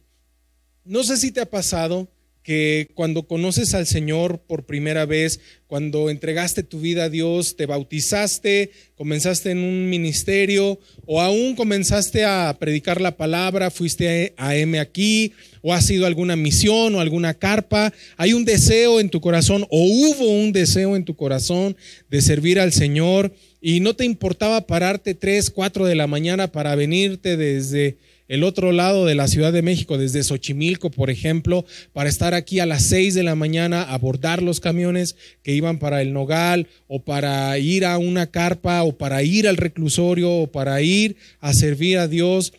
No 0.86 1.04
sé 1.04 1.18
si 1.18 1.32
te 1.32 1.42
ha 1.42 1.50
pasado 1.50 2.08
que 2.42 2.90
cuando 2.94 3.24
conoces 3.24 3.74
al 3.74 3.86
Señor 3.86 4.40
por 4.40 4.66
primera 4.66 5.06
vez, 5.06 5.42
cuando 5.68 6.12
entregaste 6.12 6.64
tu 6.64 6.80
vida 6.80 7.06
a 7.06 7.10
Dios, 7.10 7.58
te 7.58 7.66
bautizaste, 7.66 8.70
comenzaste 8.96 9.52
en 9.52 9.58
un 9.58 9.90
ministerio 9.90 10.80
o 11.06 11.22
aún 11.22 11.56
comenzaste 11.56 12.24
a 12.24 12.56
predicar 12.58 13.02
la 13.02 13.18
palabra, 13.18 13.72
fuiste 13.72 14.36
a 14.38 14.56
M 14.56 14.80
aquí 14.80 15.34
o 15.64 15.74
has 15.74 15.88
sido 15.88 16.06
alguna 16.06 16.36
misión 16.36 16.94
o 16.94 17.02
alguna 17.02 17.34
carpa, 17.34 17.92
hay 18.16 18.34
un 18.34 18.46
deseo 18.46 19.00
en 19.00 19.10
tu 19.10 19.20
corazón 19.20 19.66
o 19.72 19.84
hubo 19.84 20.30
un 20.30 20.54
deseo 20.54 20.96
en 20.96 21.04
tu 21.04 21.16
corazón 21.16 21.76
de 22.10 22.22
servir 22.22 22.60
al 22.60 22.72
Señor 22.72 23.34
y 23.68 23.80
no 23.80 23.96
te 23.96 24.06
importaba 24.06 24.68
pararte 24.68 25.16
3, 25.16 25.50
4 25.50 25.88
de 25.88 25.96
la 25.96 26.06
mañana 26.06 26.52
para 26.52 26.76
venirte 26.76 27.36
desde 27.36 27.98
el 28.28 28.44
otro 28.44 28.72
lado 28.72 29.08
de 29.08 29.16
la 29.16 29.28
Ciudad 29.28 29.52
de 29.52 29.64
México, 29.64 29.98
desde 29.98 30.22
Xochimilco, 30.22 30.92
por 30.92 31.10
ejemplo, 31.10 31.66
para 31.92 32.08
estar 32.08 32.36
aquí 32.36 32.60
a 32.60 32.68
las 32.68 32.84
6 32.84 33.16
de 33.16 33.24
la 33.24 33.34
mañana, 33.34 33.82
abordar 33.82 34.44
los 34.44 34.60
camiones 34.60 35.16
que 35.42 35.54
iban 35.54 35.80
para 35.80 36.04
el 36.04 36.14
Nogal, 36.14 36.68
o 36.88 37.02
para 37.02 37.58
ir 37.58 37.86
a 37.86 37.98
una 37.98 38.28
carpa, 38.28 38.84
o 38.84 39.00
para 39.00 39.24
ir 39.24 39.48
al 39.48 39.58
reclusorio, 39.58 40.32
o 40.32 40.52
para 40.52 40.80
ir 40.84 41.16
a 41.40 41.52
servir 41.56 41.98
a 41.98 42.08
Dios. 42.08 42.54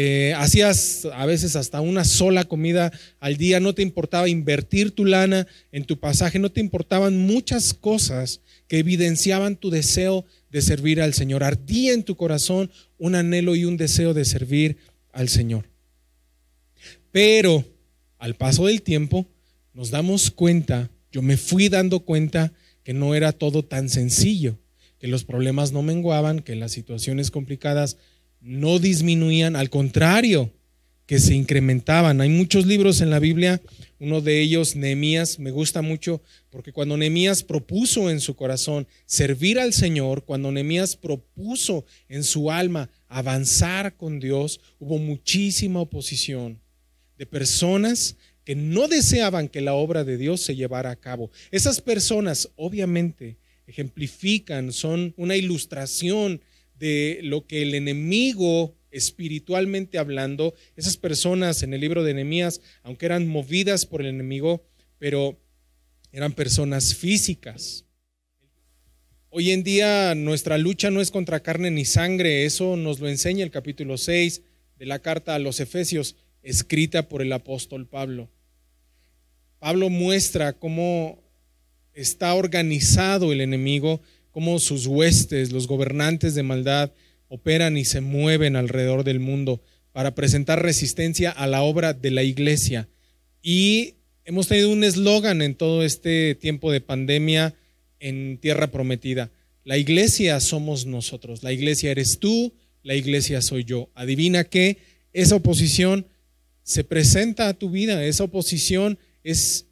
Eh, 0.00 0.32
hacías 0.36 1.08
a 1.12 1.26
veces 1.26 1.56
hasta 1.56 1.80
una 1.80 2.04
sola 2.04 2.44
comida 2.44 2.92
al 3.18 3.36
día, 3.36 3.58
no 3.58 3.74
te 3.74 3.82
importaba 3.82 4.28
invertir 4.28 4.92
tu 4.92 5.04
lana 5.04 5.48
en 5.72 5.82
tu 5.82 5.98
pasaje, 5.98 6.38
no 6.38 6.52
te 6.52 6.60
importaban 6.60 7.18
muchas 7.18 7.74
cosas 7.74 8.40
que 8.68 8.78
evidenciaban 8.78 9.56
tu 9.56 9.70
deseo 9.70 10.24
de 10.52 10.62
servir 10.62 11.02
al 11.02 11.14
Señor. 11.14 11.42
Ardía 11.42 11.94
en 11.94 12.04
tu 12.04 12.14
corazón 12.14 12.70
un 12.96 13.16
anhelo 13.16 13.56
y 13.56 13.64
un 13.64 13.76
deseo 13.76 14.14
de 14.14 14.24
servir 14.24 14.76
al 15.12 15.28
Señor. 15.28 15.68
Pero 17.10 17.64
al 18.20 18.36
paso 18.36 18.66
del 18.66 18.82
tiempo 18.82 19.26
nos 19.74 19.90
damos 19.90 20.30
cuenta, 20.30 20.92
yo 21.10 21.22
me 21.22 21.36
fui 21.36 21.68
dando 21.68 21.98
cuenta 22.04 22.52
que 22.84 22.92
no 22.92 23.16
era 23.16 23.32
todo 23.32 23.64
tan 23.64 23.88
sencillo, 23.88 24.60
que 25.00 25.08
los 25.08 25.24
problemas 25.24 25.72
no 25.72 25.82
menguaban, 25.82 26.38
que 26.38 26.54
las 26.54 26.70
situaciones 26.70 27.32
complicadas 27.32 27.96
no 28.40 28.78
disminuían, 28.78 29.56
al 29.56 29.70
contrario, 29.70 30.52
que 31.06 31.18
se 31.18 31.34
incrementaban. 31.34 32.20
Hay 32.20 32.28
muchos 32.28 32.66
libros 32.66 33.00
en 33.00 33.08
la 33.08 33.18
Biblia, 33.18 33.62
uno 33.98 34.20
de 34.20 34.40
ellos, 34.40 34.76
Nehemías, 34.76 35.38
me 35.38 35.50
gusta 35.50 35.80
mucho 35.80 36.22
porque 36.50 36.72
cuando 36.72 36.96
Nehemías 36.96 37.42
propuso 37.42 38.10
en 38.10 38.20
su 38.20 38.36
corazón 38.36 38.86
servir 39.06 39.58
al 39.58 39.72
Señor, 39.72 40.24
cuando 40.24 40.52
Nehemías 40.52 40.96
propuso 40.96 41.86
en 42.08 42.24
su 42.24 42.50
alma 42.50 42.90
avanzar 43.08 43.96
con 43.96 44.20
Dios, 44.20 44.60
hubo 44.78 44.98
muchísima 44.98 45.80
oposición 45.80 46.60
de 47.16 47.24
personas 47.26 48.16
que 48.44 48.54
no 48.54 48.86
deseaban 48.86 49.48
que 49.48 49.62
la 49.62 49.74
obra 49.74 50.04
de 50.04 50.16
Dios 50.16 50.42
se 50.42 50.56
llevara 50.56 50.90
a 50.90 50.96
cabo. 50.96 51.30
Esas 51.50 51.80
personas, 51.80 52.50
obviamente, 52.56 53.38
ejemplifican, 53.66 54.72
son 54.72 55.14
una 55.16 55.36
ilustración 55.36 56.40
de 56.78 57.20
lo 57.22 57.46
que 57.46 57.62
el 57.62 57.74
enemigo 57.74 58.76
espiritualmente 58.90 59.98
hablando, 59.98 60.54
esas 60.76 60.96
personas 60.96 61.62
en 61.62 61.74
el 61.74 61.80
libro 61.80 62.04
de 62.04 62.14
Nehemías, 62.14 62.60
aunque 62.82 63.06
eran 63.06 63.26
movidas 63.28 63.86
por 63.86 64.00
el 64.00 64.08
enemigo, 64.08 64.66
pero 64.98 65.38
eran 66.12 66.32
personas 66.32 66.94
físicas. 66.94 67.84
Hoy 69.30 69.50
en 69.50 69.62
día 69.62 70.14
nuestra 70.14 70.56
lucha 70.56 70.90
no 70.90 71.00
es 71.00 71.10
contra 71.10 71.40
carne 71.40 71.70
ni 71.70 71.84
sangre, 71.84 72.44
eso 72.44 72.76
nos 72.76 72.98
lo 72.98 73.08
enseña 73.08 73.44
el 73.44 73.50
capítulo 73.50 73.98
6 73.98 74.42
de 74.78 74.86
la 74.86 75.00
carta 75.00 75.34
a 75.34 75.38
los 75.38 75.60
Efesios, 75.60 76.16
escrita 76.42 77.08
por 77.08 77.20
el 77.20 77.32
apóstol 77.32 77.86
Pablo. 77.86 78.30
Pablo 79.58 79.90
muestra 79.90 80.54
cómo 80.54 81.22
está 81.92 82.32
organizado 82.34 83.32
el 83.32 83.40
enemigo, 83.40 84.00
cómo 84.30 84.58
sus 84.58 84.86
huestes, 84.86 85.52
los 85.52 85.66
gobernantes 85.66 86.34
de 86.34 86.42
maldad, 86.42 86.92
operan 87.28 87.76
y 87.76 87.84
se 87.84 88.00
mueven 88.00 88.56
alrededor 88.56 89.04
del 89.04 89.20
mundo 89.20 89.60
para 89.92 90.14
presentar 90.14 90.62
resistencia 90.62 91.30
a 91.30 91.46
la 91.46 91.62
obra 91.62 91.92
de 91.92 92.10
la 92.10 92.22
iglesia. 92.22 92.88
Y 93.42 93.94
hemos 94.24 94.48
tenido 94.48 94.70
un 94.70 94.84
eslogan 94.84 95.42
en 95.42 95.54
todo 95.54 95.82
este 95.82 96.34
tiempo 96.34 96.70
de 96.70 96.80
pandemia 96.80 97.54
en 98.00 98.38
Tierra 98.38 98.70
Prometida. 98.70 99.30
La 99.64 99.76
iglesia 99.76 100.40
somos 100.40 100.86
nosotros, 100.86 101.42
la 101.42 101.52
iglesia 101.52 101.90
eres 101.90 102.18
tú, 102.18 102.54
la 102.82 102.94
iglesia 102.94 103.42
soy 103.42 103.64
yo. 103.64 103.90
Adivina 103.94 104.44
qué, 104.44 104.78
esa 105.12 105.36
oposición 105.36 106.06
se 106.62 106.84
presenta 106.84 107.48
a 107.48 107.54
tu 107.54 107.70
vida, 107.70 108.04
esa 108.04 108.24
oposición 108.24 108.98
es 109.24 109.66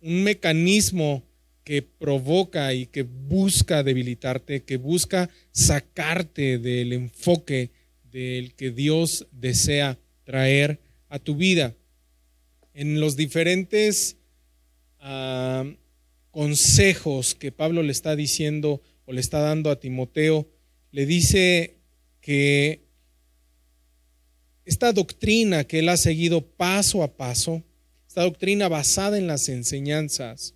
un 0.00 0.22
mecanismo 0.22 1.25
que 1.66 1.82
provoca 1.82 2.72
y 2.74 2.86
que 2.86 3.02
busca 3.02 3.82
debilitarte, 3.82 4.62
que 4.62 4.76
busca 4.76 5.28
sacarte 5.50 6.58
del 6.58 6.92
enfoque 6.92 7.72
del 8.04 8.54
que 8.54 8.70
Dios 8.70 9.26
desea 9.32 9.98
traer 10.22 10.78
a 11.08 11.18
tu 11.18 11.34
vida. 11.34 11.74
En 12.72 13.00
los 13.00 13.16
diferentes 13.16 14.16
ah, 15.00 15.64
consejos 16.30 17.34
que 17.34 17.50
Pablo 17.50 17.82
le 17.82 17.90
está 17.90 18.14
diciendo 18.14 18.80
o 19.04 19.12
le 19.12 19.20
está 19.20 19.40
dando 19.40 19.72
a 19.72 19.80
Timoteo, 19.80 20.48
le 20.92 21.04
dice 21.04 21.78
que 22.20 22.84
esta 24.64 24.92
doctrina 24.92 25.64
que 25.64 25.80
él 25.80 25.88
ha 25.88 25.96
seguido 25.96 26.46
paso 26.46 27.02
a 27.02 27.16
paso, 27.16 27.64
esta 28.06 28.22
doctrina 28.22 28.68
basada 28.68 29.18
en 29.18 29.26
las 29.26 29.48
enseñanzas, 29.48 30.55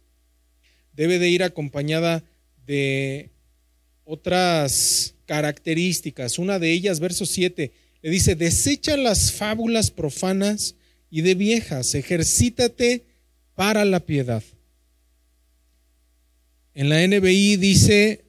debe 0.92 1.18
de 1.18 1.28
ir 1.28 1.42
acompañada 1.42 2.24
de 2.66 3.30
otras 4.04 5.14
características. 5.26 6.38
Una 6.38 6.58
de 6.58 6.72
ellas, 6.72 7.00
verso 7.00 7.26
7, 7.26 7.72
le 8.02 8.10
dice, 8.10 8.34
desecha 8.34 8.96
las 8.96 9.32
fábulas 9.32 9.90
profanas 9.90 10.74
y 11.10 11.22
de 11.22 11.34
viejas, 11.34 11.94
ejercítate 11.94 13.04
para 13.54 13.84
la 13.84 14.00
piedad. 14.00 14.42
En 16.74 16.88
la 16.88 17.06
NBI 17.06 17.56
dice, 17.56 18.24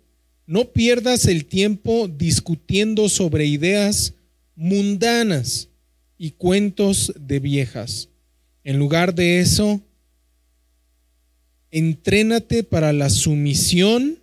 no 0.45 0.71
pierdas 0.71 1.25
el 1.25 1.45
tiempo 1.45 2.07
discutiendo 2.07 3.07
sobre 3.07 3.45
ideas 3.45 4.13
mundanas 4.55 5.69
y 6.17 6.31
cuentos 6.31 7.13
de 7.19 7.39
viejas. 7.39 8.09
En 8.63 8.77
lugar 8.77 9.15
de 9.15 9.39
eso, 9.39 9.81
entrénate 11.71 12.63
para 12.63 12.93
la 12.93 13.09
sumisión 13.09 14.19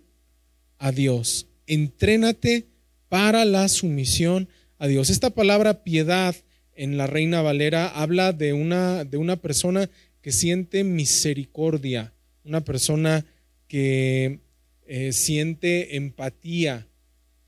a 0.77 0.91
Dios. 0.91 1.47
Entrénate 1.67 2.67
para 3.09 3.45
la 3.45 3.67
sumisión 3.67 4.47
a 4.77 4.87
Dios. 4.87 5.09
Esta 5.09 5.31
palabra 5.31 5.83
piedad 5.83 6.35
en 6.75 6.97
la 6.97 7.07
Reina 7.07 7.41
Valera 7.41 7.87
habla 7.87 8.31
de 8.31 8.53
una, 8.53 9.03
de 9.03 9.17
una 9.17 9.35
persona 9.35 9.89
que 10.21 10.31
siente 10.31 10.83
misericordia, 10.83 12.13
una 12.45 12.63
persona 12.63 13.25
que 13.67 14.39
eh, 14.87 15.11
siente 15.11 15.97
empatía, 15.97 16.87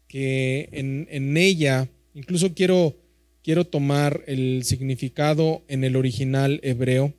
que 0.07 0.69
en, 0.73 1.07
en 1.09 1.37
ella, 1.37 1.87
incluso 2.13 2.53
quiero, 2.53 2.97
quiero 3.43 3.65
tomar 3.65 4.23
el 4.27 4.63
significado 4.65 5.63
en 5.67 5.83
el 5.83 5.95
original 5.95 6.59
hebreo, 6.63 7.13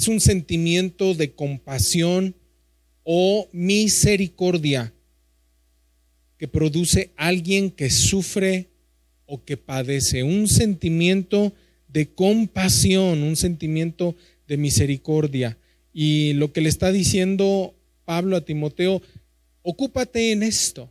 es 0.00 0.08
un 0.08 0.20
sentimiento 0.20 1.12
de 1.12 1.32
compasión 1.32 2.34
o 3.04 3.50
misericordia 3.52 4.94
que 6.38 6.48
produce 6.48 7.10
alguien 7.16 7.70
que 7.70 7.90
sufre 7.90 8.70
o 9.26 9.44
que 9.44 9.58
padece. 9.58 10.22
Un 10.22 10.48
sentimiento 10.48 11.52
de 11.86 12.06
compasión, 12.06 13.22
un 13.22 13.36
sentimiento 13.36 14.16
de 14.48 14.56
misericordia. 14.56 15.58
Y 15.92 16.32
lo 16.32 16.50
que 16.50 16.62
le 16.62 16.70
está 16.70 16.92
diciendo 16.92 17.74
Pablo 18.06 18.38
a 18.38 18.44
Timoteo, 18.46 19.02
ocúpate 19.60 20.32
en 20.32 20.42
esto, 20.42 20.90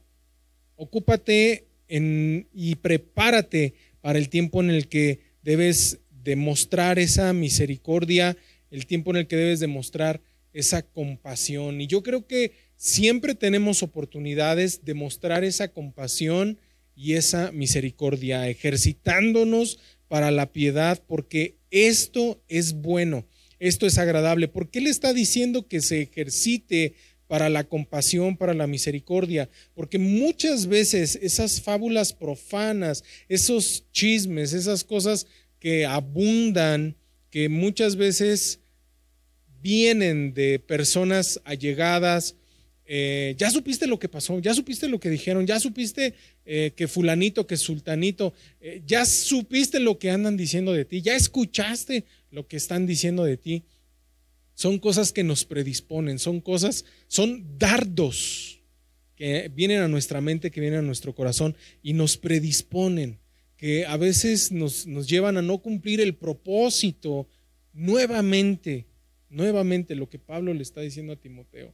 ocúpate 0.75 1.65
en, 1.87 2.47
y 2.53 2.75
prepárate 2.75 3.73
para 4.01 4.19
el 4.19 4.29
tiempo 4.29 4.61
en 4.61 4.69
el 4.69 4.87
que 4.87 5.21
debes 5.41 5.97
demostrar 6.23 6.99
esa 6.99 7.33
misericordia 7.33 8.37
el 8.71 8.85
tiempo 8.85 9.11
en 9.11 9.17
el 9.17 9.27
que 9.27 9.35
debes 9.35 9.59
demostrar 9.59 10.21
esa 10.53 10.81
compasión. 10.81 11.81
Y 11.81 11.87
yo 11.87 12.03
creo 12.03 12.27
que 12.27 12.53
siempre 12.75 13.35
tenemos 13.35 13.83
oportunidades 13.83 14.85
de 14.85 14.93
mostrar 14.93 15.43
esa 15.43 15.69
compasión 15.69 16.59
y 16.95 17.13
esa 17.13 17.51
misericordia, 17.51 18.49
ejercitándonos 18.49 19.79
para 20.07 20.31
la 20.31 20.51
piedad, 20.51 21.01
porque 21.07 21.55
esto 21.71 22.41
es 22.47 22.73
bueno, 22.73 23.25
esto 23.59 23.85
es 23.85 23.97
agradable. 23.97 24.47
¿Por 24.47 24.69
qué 24.69 24.81
le 24.81 24.89
está 24.89 25.13
diciendo 25.13 25.67
que 25.67 25.81
se 25.81 26.01
ejercite 26.01 26.95
para 27.27 27.47
la 27.47 27.63
compasión, 27.63 28.35
para 28.35 28.53
la 28.53 28.67
misericordia? 28.67 29.49
Porque 29.75 29.99
muchas 29.99 30.67
veces 30.67 31.17
esas 31.21 31.61
fábulas 31.61 32.11
profanas, 32.11 33.03
esos 33.29 33.85
chismes, 33.91 34.53
esas 34.53 34.83
cosas 34.83 35.27
que 35.59 35.85
abundan, 35.85 36.95
que 37.29 37.49
muchas 37.49 37.95
veces 37.95 38.59
vienen 39.61 40.33
de 40.33 40.59
personas 40.59 41.41
allegadas. 41.43 42.35
Eh, 42.85 43.35
ya 43.37 43.51
supiste 43.51 43.85
lo 43.85 43.99
que 43.99 44.09
pasó, 44.09 44.39
ya 44.39 44.53
supiste 44.53 44.87
lo 44.87 44.99
que 44.99 45.11
dijeron, 45.11 45.45
ya 45.45 45.59
supiste 45.59 46.15
eh, 46.45 46.71
que 46.75 46.87
fulanito, 46.87 47.45
que 47.45 47.55
sultanito, 47.55 48.33
eh, 48.61 48.81
ya 48.87 49.05
supiste 49.05 49.79
lo 49.79 49.99
que 49.99 50.09
andan 50.09 50.37
diciendo 50.37 50.73
de 50.73 50.85
ti, 50.85 51.03
ya 51.03 51.15
escuchaste 51.15 52.05
lo 52.31 52.47
que 52.47 52.57
están 52.57 52.87
diciendo 52.87 53.23
de 53.23 53.37
ti. 53.37 53.63
Son 54.55 54.79
cosas 54.79 55.13
que 55.13 55.23
nos 55.23 55.45
predisponen, 55.45 56.17
son 56.17 56.41
cosas, 56.41 56.83
son 57.07 57.59
dardos 57.59 58.59
que 59.15 59.51
vienen 59.53 59.81
a 59.81 59.87
nuestra 59.87 60.19
mente, 60.19 60.49
que 60.49 60.61
vienen 60.61 60.79
a 60.79 60.83
nuestro 60.83 61.13
corazón 61.13 61.55
y 61.83 61.93
nos 61.93 62.17
predisponen 62.17 63.19
que 63.59 63.85
a 63.85 63.97
veces 63.97 64.53
nos, 64.53 64.85
llevan 64.85 65.35
a 65.35 65.41
no 65.41 65.57
cumplir 65.57 65.99
el 65.99 66.15
propósito 66.15 67.27
nuevamente, 67.73 68.85
nuevamente 69.29 69.95
lo 69.95 70.09
que 70.09 70.17
Pablo 70.17 70.53
le 70.53 70.63
está 70.63 70.79
diciendo 70.79 71.11
a 71.11 71.19
Timoteo. 71.19 71.73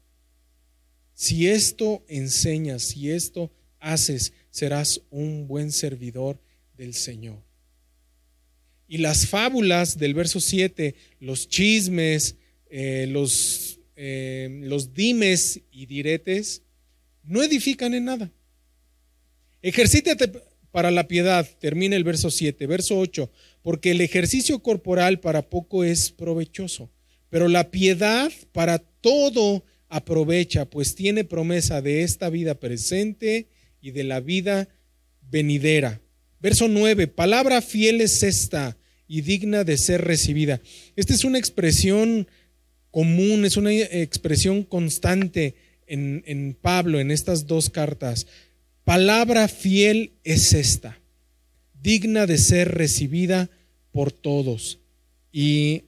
Si 1.13 1.47
esto 1.47 2.03
enseñas, 2.07 2.81
si 2.81 3.11
esto 3.11 3.51
haces, 3.79 4.33
serás 4.49 4.99
un 5.11 5.47
buen 5.47 5.71
servidor 5.71 6.41
del 6.75 6.95
Señor. 6.95 7.37
Y 8.87 8.97
las 8.97 9.27
fábulas 9.27 9.99
del 9.99 10.15
verso 10.15 10.39
7, 10.39 10.95
los 11.19 11.47
chismes, 11.47 12.35
eh, 12.71 13.05
los, 13.11 13.79
eh, 13.95 14.59
los 14.63 14.95
dimes 14.95 15.61
y 15.69 15.85
diretes, 15.85 16.63
no 17.21 17.43
edifican 17.43 17.93
en 17.93 18.05
nada. 18.05 18.31
Ejercítate 19.61 20.31
para 20.75 20.91
la 20.91 21.07
piedad, 21.07 21.47
termina 21.61 21.95
el 21.95 22.03
verso 22.03 22.29
7, 22.29 22.67
verso 22.67 22.99
8, 22.99 23.31
porque 23.61 23.91
el 23.91 24.01
ejercicio 24.01 24.59
corporal 24.61 25.21
para 25.21 25.49
poco 25.49 25.85
es 25.85 26.11
provechoso, 26.11 26.91
pero 27.29 27.47
la 27.47 27.71
piedad 27.71 28.29
para 28.51 28.79
todo 28.79 29.63
aprovecha, 29.87 30.69
pues 30.69 30.93
tiene 30.93 31.23
promesa 31.23 31.81
de 31.81 32.03
esta 32.03 32.29
vida 32.29 32.59
presente 32.59 33.47
y 33.79 33.91
de 33.91 34.03
la 34.03 34.19
vida 34.19 34.67
venidera. 35.21 36.01
Verso 36.41 36.67
9, 36.67 37.07
palabra 37.07 37.61
fiel 37.61 38.01
es 38.01 38.21
esta 38.21 38.77
y 39.07 39.21
digna 39.21 39.63
de 39.63 39.77
ser 39.77 40.01
recibida. 40.01 40.59
Esta 40.97 41.13
es 41.13 41.23
una 41.23 41.39
expresión 41.39 42.27
común, 42.91 43.45
es 43.45 43.55
una 43.55 43.71
expresión 43.71 44.63
constante 44.63 45.55
en, 45.87 46.21
en 46.25 46.53
Pablo 46.53 46.99
en 46.99 47.11
estas 47.11 47.47
dos 47.47 47.69
cartas. 47.69 48.27
Palabra 48.85 49.47
fiel 49.47 50.13
es 50.23 50.53
esta, 50.53 50.99
digna 51.81 52.27
de 52.27 52.37
ser 52.37 52.75
recibida 52.75 53.49
por 53.91 54.11
todos. 54.11 54.77
Y 55.31 55.85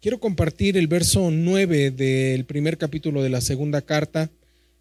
quiero 0.00 0.18
compartir 0.18 0.76
el 0.76 0.88
verso 0.88 1.30
9 1.30 1.92
del 1.92 2.44
primer 2.44 2.76
capítulo 2.76 3.22
de 3.22 3.28
la 3.28 3.40
segunda 3.40 3.80
carta, 3.80 4.32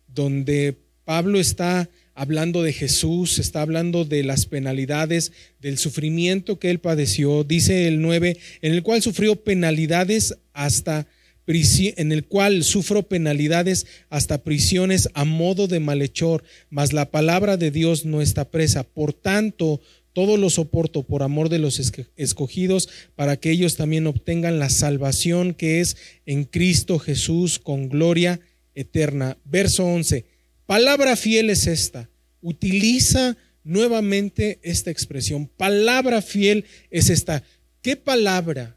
donde 0.08 0.76
Pablo 1.06 1.40
está 1.40 1.88
hablando 2.16 2.64
de 2.64 2.74
Jesús, 2.74 3.38
está 3.38 3.62
hablando 3.62 4.04
de 4.04 4.24
las 4.24 4.48
penalidades, 4.48 5.32
del 5.62 5.78
sufrimiento 5.78 6.58
que 6.58 6.72
él 6.72 6.80
padeció. 6.80 7.44
Dice 7.44 7.88
el 7.88 8.02
9, 8.02 8.36
en 8.64 8.74
el 8.74 8.82
cual 8.82 9.04
sufrió 9.04 9.36
penalidades 9.36 10.40
hasta 10.54 11.06
en 11.48 12.12
el 12.12 12.26
cual 12.26 12.64
sufro 12.66 13.04
penalidades 13.04 13.86
hasta 14.10 14.44
prisiones 14.44 15.08
a 15.14 15.24
modo 15.24 15.68
de 15.68 15.80
malhechor, 15.80 16.44
mas 16.70 16.92
la 16.92 17.10
palabra 17.10 17.56
de 17.56 17.72
Dios 17.72 18.06
no 18.06 18.22
está 18.22 18.52
presa. 18.52 18.84
Por 18.84 19.14
tanto, 19.14 19.80
todo 20.12 20.36
lo 20.36 20.50
soporto 20.50 21.04
por 21.04 21.24
amor 21.24 21.48
de 21.48 21.60
los 21.60 21.80
escogidos, 22.18 22.90
para 23.16 23.38
que 23.38 23.52
ellos 23.52 23.78
también 23.78 24.08
obtengan 24.08 24.60
la 24.60 24.70
salvación 24.70 25.54
que 25.54 25.80
es 25.80 25.96
en 26.26 26.44
Cristo 26.44 27.00
Jesús 27.00 27.60
con 27.60 27.88
gloria 27.88 28.42
eterna. 28.76 29.38
Verso 29.46 29.86
11. 29.86 30.26
Palabra 30.66 31.16
fiel 31.16 31.50
es 31.50 31.66
esta. 31.66 32.10
Utiliza 32.42 33.38
nuevamente 33.64 34.60
esta 34.64 34.92
expresión. 34.92 35.48
Palabra 35.48 36.22
fiel 36.22 36.66
es 36.92 37.10
esta. 37.10 37.44
¿Qué 37.82 37.96
palabra? 37.96 38.77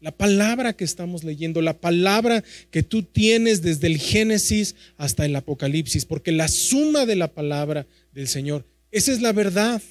La 0.00 0.12
palabra 0.12 0.74
que 0.74 0.84
estamos 0.84 1.24
leyendo, 1.24 1.62
la 1.62 1.80
palabra 1.80 2.44
que 2.70 2.82
tú 2.82 3.02
tienes 3.02 3.62
desde 3.62 3.86
el 3.86 3.98
Génesis 3.98 4.74
hasta 4.98 5.24
el 5.24 5.34
Apocalipsis, 5.34 6.04
porque 6.04 6.32
la 6.32 6.48
suma 6.48 7.06
de 7.06 7.16
la 7.16 7.32
palabra 7.32 7.86
del 8.12 8.28
Señor, 8.28 8.66
esa 8.90 9.12
es 9.12 9.20
la 9.20 9.32
verdad. 9.32 9.82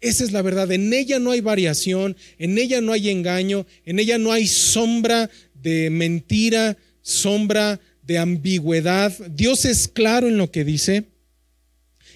Esa 0.00 0.24
es 0.24 0.32
la 0.32 0.42
verdad. 0.42 0.70
En 0.70 0.92
ella 0.92 1.18
no 1.18 1.30
hay 1.30 1.40
variación, 1.40 2.16
en 2.38 2.58
ella 2.58 2.80
no 2.80 2.92
hay 2.92 3.08
engaño, 3.08 3.66
en 3.84 3.98
ella 3.98 4.18
no 4.18 4.32
hay 4.32 4.46
sombra 4.46 5.30
de 5.54 5.88
mentira, 5.90 6.76
sombra 7.00 7.80
de 8.02 8.18
ambigüedad. 8.18 9.12
Dios 9.30 9.64
es 9.64 9.88
claro 9.88 10.28
en 10.28 10.36
lo 10.36 10.50
que 10.50 10.64
dice. 10.64 11.04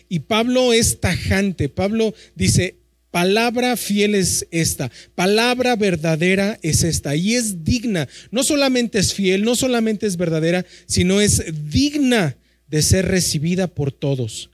Y 0.08 0.20
Pablo 0.20 0.72
es 0.72 1.00
tajante. 1.00 1.68
Pablo 1.68 2.14
dice, 2.34 2.79
Palabra 3.10 3.76
fiel 3.76 4.14
es 4.14 4.46
esta, 4.52 4.90
palabra 5.16 5.74
verdadera 5.74 6.60
es 6.62 6.84
esta 6.84 7.16
y 7.16 7.34
es 7.34 7.64
digna. 7.64 8.08
No 8.30 8.44
solamente 8.44 9.00
es 9.00 9.14
fiel, 9.14 9.42
no 9.42 9.56
solamente 9.56 10.06
es 10.06 10.16
verdadera, 10.16 10.64
sino 10.86 11.20
es 11.20 11.42
digna 11.70 12.36
de 12.68 12.82
ser 12.82 13.08
recibida 13.08 13.66
por 13.66 13.90
todos. 13.90 14.50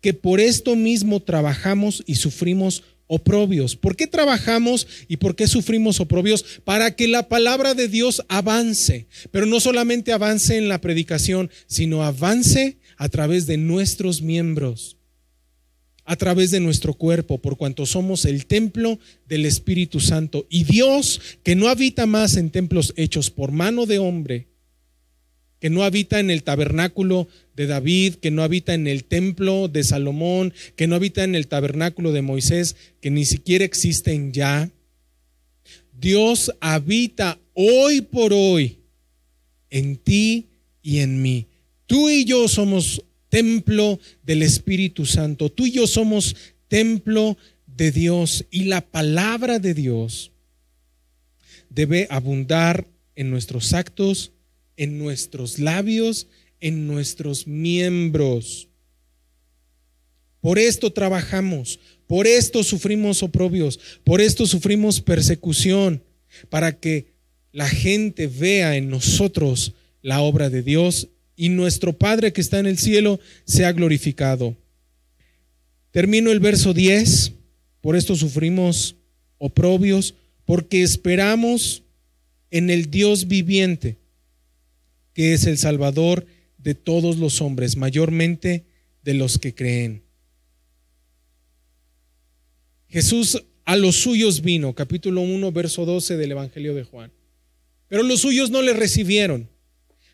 Que 0.00 0.14
por 0.14 0.40
esto 0.40 0.74
mismo 0.74 1.20
trabajamos 1.20 2.02
y 2.06 2.16
sufrimos 2.16 2.82
oprobios. 3.06 3.76
¿Por 3.76 3.94
qué 3.94 4.08
trabajamos 4.08 4.88
y 5.06 5.18
por 5.18 5.36
qué 5.36 5.46
sufrimos 5.46 6.00
oprobios? 6.00 6.44
Para 6.64 6.96
que 6.96 7.06
la 7.06 7.28
palabra 7.28 7.74
de 7.74 7.86
Dios 7.86 8.22
avance, 8.28 9.06
pero 9.30 9.46
no 9.46 9.60
solamente 9.60 10.12
avance 10.12 10.56
en 10.56 10.68
la 10.68 10.80
predicación, 10.80 11.50
sino 11.68 12.02
avance 12.02 12.78
a 12.96 13.08
través 13.08 13.46
de 13.46 13.58
nuestros 13.58 14.22
miembros 14.22 14.96
a 16.04 16.16
través 16.16 16.50
de 16.50 16.60
nuestro 16.60 16.94
cuerpo, 16.94 17.38
por 17.38 17.56
cuanto 17.56 17.86
somos 17.86 18.24
el 18.24 18.46
templo 18.46 18.98
del 19.28 19.46
Espíritu 19.46 20.00
Santo. 20.00 20.46
Y 20.50 20.64
Dios, 20.64 21.20
que 21.42 21.54
no 21.54 21.68
habita 21.68 22.06
más 22.06 22.36
en 22.36 22.50
templos 22.50 22.92
hechos 22.96 23.30
por 23.30 23.52
mano 23.52 23.86
de 23.86 23.98
hombre, 23.98 24.48
que 25.60 25.70
no 25.70 25.84
habita 25.84 26.18
en 26.18 26.30
el 26.30 26.42
tabernáculo 26.42 27.28
de 27.54 27.66
David, 27.66 28.14
que 28.14 28.30
no 28.30 28.42
habita 28.42 28.74
en 28.74 28.86
el 28.86 29.04
templo 29.04 29.68
de 29.68 29.84
Salomón, 29.84 30.54
que 30.74 30.86
no 30.86 30.96
habita 30.96 31.22
en 31.22 31.34
el 31.34 31.46
tabernáculo 31.46 32.12
de 32.12 32.22
Moisés, 32.22 32.76
que 33.00 33.10
ni 33.10 33.26
siquiera 33.26 33.64
existen 33.64 34.32
ya. 34.32 34.70
Dios 35.92 36.50
habita 36.60 37.38
hoy 37.52 38.00
por 38.00 38.32
hoy 38.32 38.78
en 39.68 39.96
ti 39.96 40.46
y 40.82 41.00
en 41.00 41.20
mí. 41.20 41.46
Tú 41.86 42.08
y 42.08 42.24
yo 42.24 42.48
somos 42.48 43.04
templo 43.30 43.98
del 44.22 44.42
Espíritu 44.42 45.06
Santo. 45.06 45.48
Tú 45.48 45.66
y 45.66 45.72
yo 45.72 45.86
somos 45.86 46.36
templo 46.68 47.38
de 47.66 47.90
Dios 47.90 48.44
y 48.50 48.64
la 48.64 48.82
palabra 48.82 49.58
de 49.58 49.72
Dios 49.72 50.32
debe 51.70 52.06
abundar 52.10 52.86
en 53.14 53.30
nuestros 53.30 53.72
actos, 53.72 54.32
en 54.76 54.98
nuestros 54.98 55.58
labios, 55.58 56.26
en 56.60 56.86
nuestros 56.86 57.46
miembros. 57.46 58.68
Por 60.40 60.58
esto 60.58 60.92
trabajamos, 60.92 61.80
por 62.06 62.26
esto 62.26 62.64
sufrimos 62.64 63.22
oprobios, 63.22 63.78
por 64.04 64.20
esto 64.20 64.46
sufrimos 64.46 65.00
persecución, 65.00 66.02
para 66.48 66.78
que 66.78 67.12
la 67.52 67.68
gente 67.68 68.26
vea 68.26 68.76
en 68.76 68.88
nosotros 68.88 69.74
la 70.02 70.20
obra 70.20 70.48
de 70.50 70.62
Dios 70.62 71.08
y 71.40 71.48
nuestro 71.48 71.96
Padre 71.96 72.34
que 72.34 72.42
está 72.42 72.58
en 72.58 72.66
el 72.66 72.76
cielo 72.76 73.18
sea 73.46 73.72
glorificado. 73.72 74.58
Termino 75.90 76.32
el 76.32 76.38
verso 76.38 76.74
10, 76.74 77.32
por 77.80 77.96
esto 77.96 78.14
sufrimos 78.14 78.96
oprobios, 79.38 80.16
porque 80.44 80.82
esperamos 80.82 81.82
en 82.50 82.68
el 82.68 82.90
Dios 82.90 83.26
viviente, 83.26 83.96
que 85.14 85.32
es 85.32 85.46
el 85.46 85.56
Salvador 85.56 86.26
de 86.58 86.74
todos 86.74 87.16
los 87.16 87.40
hombres, 87.40 87.74
mayormente 87.74 88.66
de 89.02 89.14
los 89.14 89.38
que 89.38 89.54
creen. 89.54 90.02
Jesús 92.86 93.42
a 93.64 93.76
los 93.76 93.96
suyos 93.96 94.42
vino, 94.42 94.74
capítulo 94.74 95.22
1, 95.22 95.52
verso 95.52 95.86
12 95.86 96.18
del 96.18 96.32
Evangelio 96.32 96.74
de 96.74 96.84
Juan. 96.84 97.10
Pero 97.88 98.02
los 98.02 98.20
suyos 98.20 98.50
no 98.50 98.60
le 98.60 98.74
recibieron. 98.74 99.48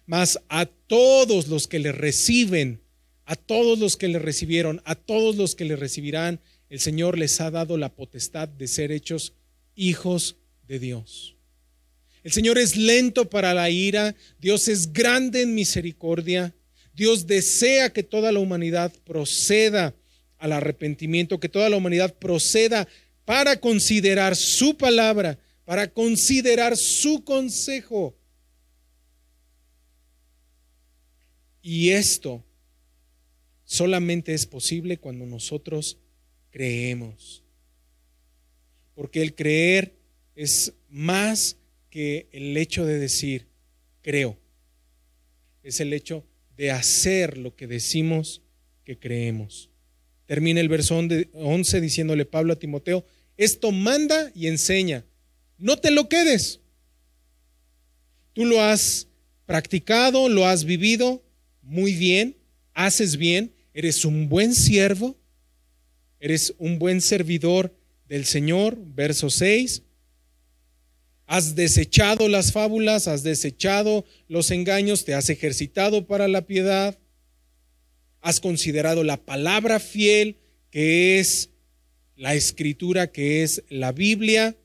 Mas 0.06 0.38
a 0.48 0.66
todos 0.66 1.48
los 1.48 1.66
que 1.66 1.78
le 1.78 1.92
reciben, 1.92 2.80
a 3.24 3.34
todos 3.34 3.78
los 3.78 3.96
que 3.96 4.08
le 4.08 4.18
recibieron, 4.18 4.80
a 4.84 4.94
todos 4.94 5.36
los 5.36 5.54
que 5.54 5.64
le 5.64 5.76
recibirán, 5.76 6.40
el 6.70 6.80
Señor 6.80 7.18
les 7.18 7.40
ha 7.40 7.50
dado 7.50 7.76
la 7.76 7.94
potestad 7.94 8.48
de 8.48 8.68
ser 8.68 8.92
hechos 8.92 9.34
hijos 9.74 10.36
de 10.66 10.78
Dios. 10.78 11.36
El 12.22 12.32
Señor 12.32 12.58
es 12.58 12.76
lento 12.76 13.30
para 13.30 13.54
la 13.54 13.70
ira, 13.70 14.16
Dios 14.40 14.66
es 14.68 14.92
grande 14.92 15.42
en 15.42 15.54
misericordia, 15.54 16.54
Dios 16.94 17.26
desea 17.26 17.92
que 17.92 18.02
toda 18.02 18.32
la 18.32 18.40
humanidad 18.40 18.92
proceda 19.04 19.94
al 20.38 20.52
arrepentimiento, 20.52 21.38
que 21.38 21.48
toda 21.48 21.68
la 21.68 21.76
humanidad 21.76 22.14
proceda 22.14 22.88
para 23.24 23.60
considerar 23.60 24.34
su 24.34 24.76
palabra, 24.76 25.38
para 25.64 25.88
considerar 25.88 26.76
su 26.76 27.22
consejo. 27.22 28.16
Y 31.68 31.90
esto 31.90 32.44
solamente 33.64 34.32
es 34.34 34.46
posible 34.46 34.98
cuando 34.98 35.26
nosotros 35.26 35.98
creemos. 36.52 37.42
Porque 38.94 39.20
el 39.20 39.34
creer 39.34 39.96
es 40.36 40.74
más 40.88 41.56
que 41.90 42.28
el 42.30 42.56
hecho 42.56 42.86
de 42.86 43.00
decir, 43.00 43.48
creo. 44.00 44.38
Es 45.64 45.80
el 45.80 45.92
hecho 45.92 46.24
de 46.56 46.70
hacer 46.70 47.36
lo 47.36 47.56
que 47.56 47.66
decimos 47.66 48.42
que 48.84 48.96
creemos. 48.96 49.68
Termina 50.26 50.60
el 50.60 50.68
verso 50.68 50.96
11 50.96 51.80
diciéndole 51.80 52.26
Pablo 52.26 52.52
a 52.52 52.60
Timoteo, 52.60 53.04
esto 53.36 53.72
manda 53.72 54.30
y 54.36 54.46
enseña. 54.46 55.04
No 55.58 55.78
te 55.78 55.90
lo 55.90 56.08
quedes. 56.08 56.60
Tú 58.34 58.44
lo 58.44 58.62
has 58.62 59.08
practicado, 59.46 60.28
lo 60.28 60.46
has 60.46 60.64
vivido, 60.64 61.25
muy 61.66 61.94
bien, 61.94 62.36
haces 62.74 63.16
bien, 63.16 63.52
eres 63.74 64.04
un 64.04 64.28
buen 64.28 64.54
siervo, 64.54 65.16
eres 66.20 66.54
un 66.58 66.78
buen 66.78 67.00
servidor 67.00 67.76
del 68.08 68.24
Señor, 68.24 68.78
verso 68.94 69.30
6. 69.30 69.82
Has 71.26 71.56
desechado 71.56 72.28
las 72.28 72.52
fábulas, 72.52 73.08
has 73.08 73.24
desechado 73.24 74.04
los 74.28 74.52
engaños, 74.52 75.04
te 75.04 75.14
has 75.14 75.28
ejercitado 75.28 76.06
para 76.06 76.28
la 76.28 76.46
piedad, 76.46 76.96
has 78.20 78.38
considerado 78.38 79.02
la 79.02 79.16
palabra 79.16 79.80
fiel, 79.80 80.38
que 80.70 81.18
es 81.18 81.50
la 82.14 82.34
escritura, 82.34 83.10
que 83.10 83.42
es 83.42 83.64
la 83.68 83.90
Biblia, 83.90 84.56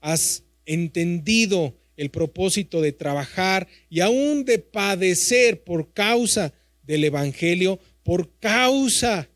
has 0.00 0.44
entendido 0.66 1.79
el 2.00 2.10
propósito 2.10 2.80
de 2.80 2.92
trabajar 2.92 3.68
y 3.90 4.00
aún 4.00 4.46
de 4.46 4.58
padecer 4.58 5.62
por 5.62 5.92
causa 5.92 6.54
del 6.82 7.04
Evangelio, 7.04 7.78
por 8.02 8.38
causa 8.38 9.28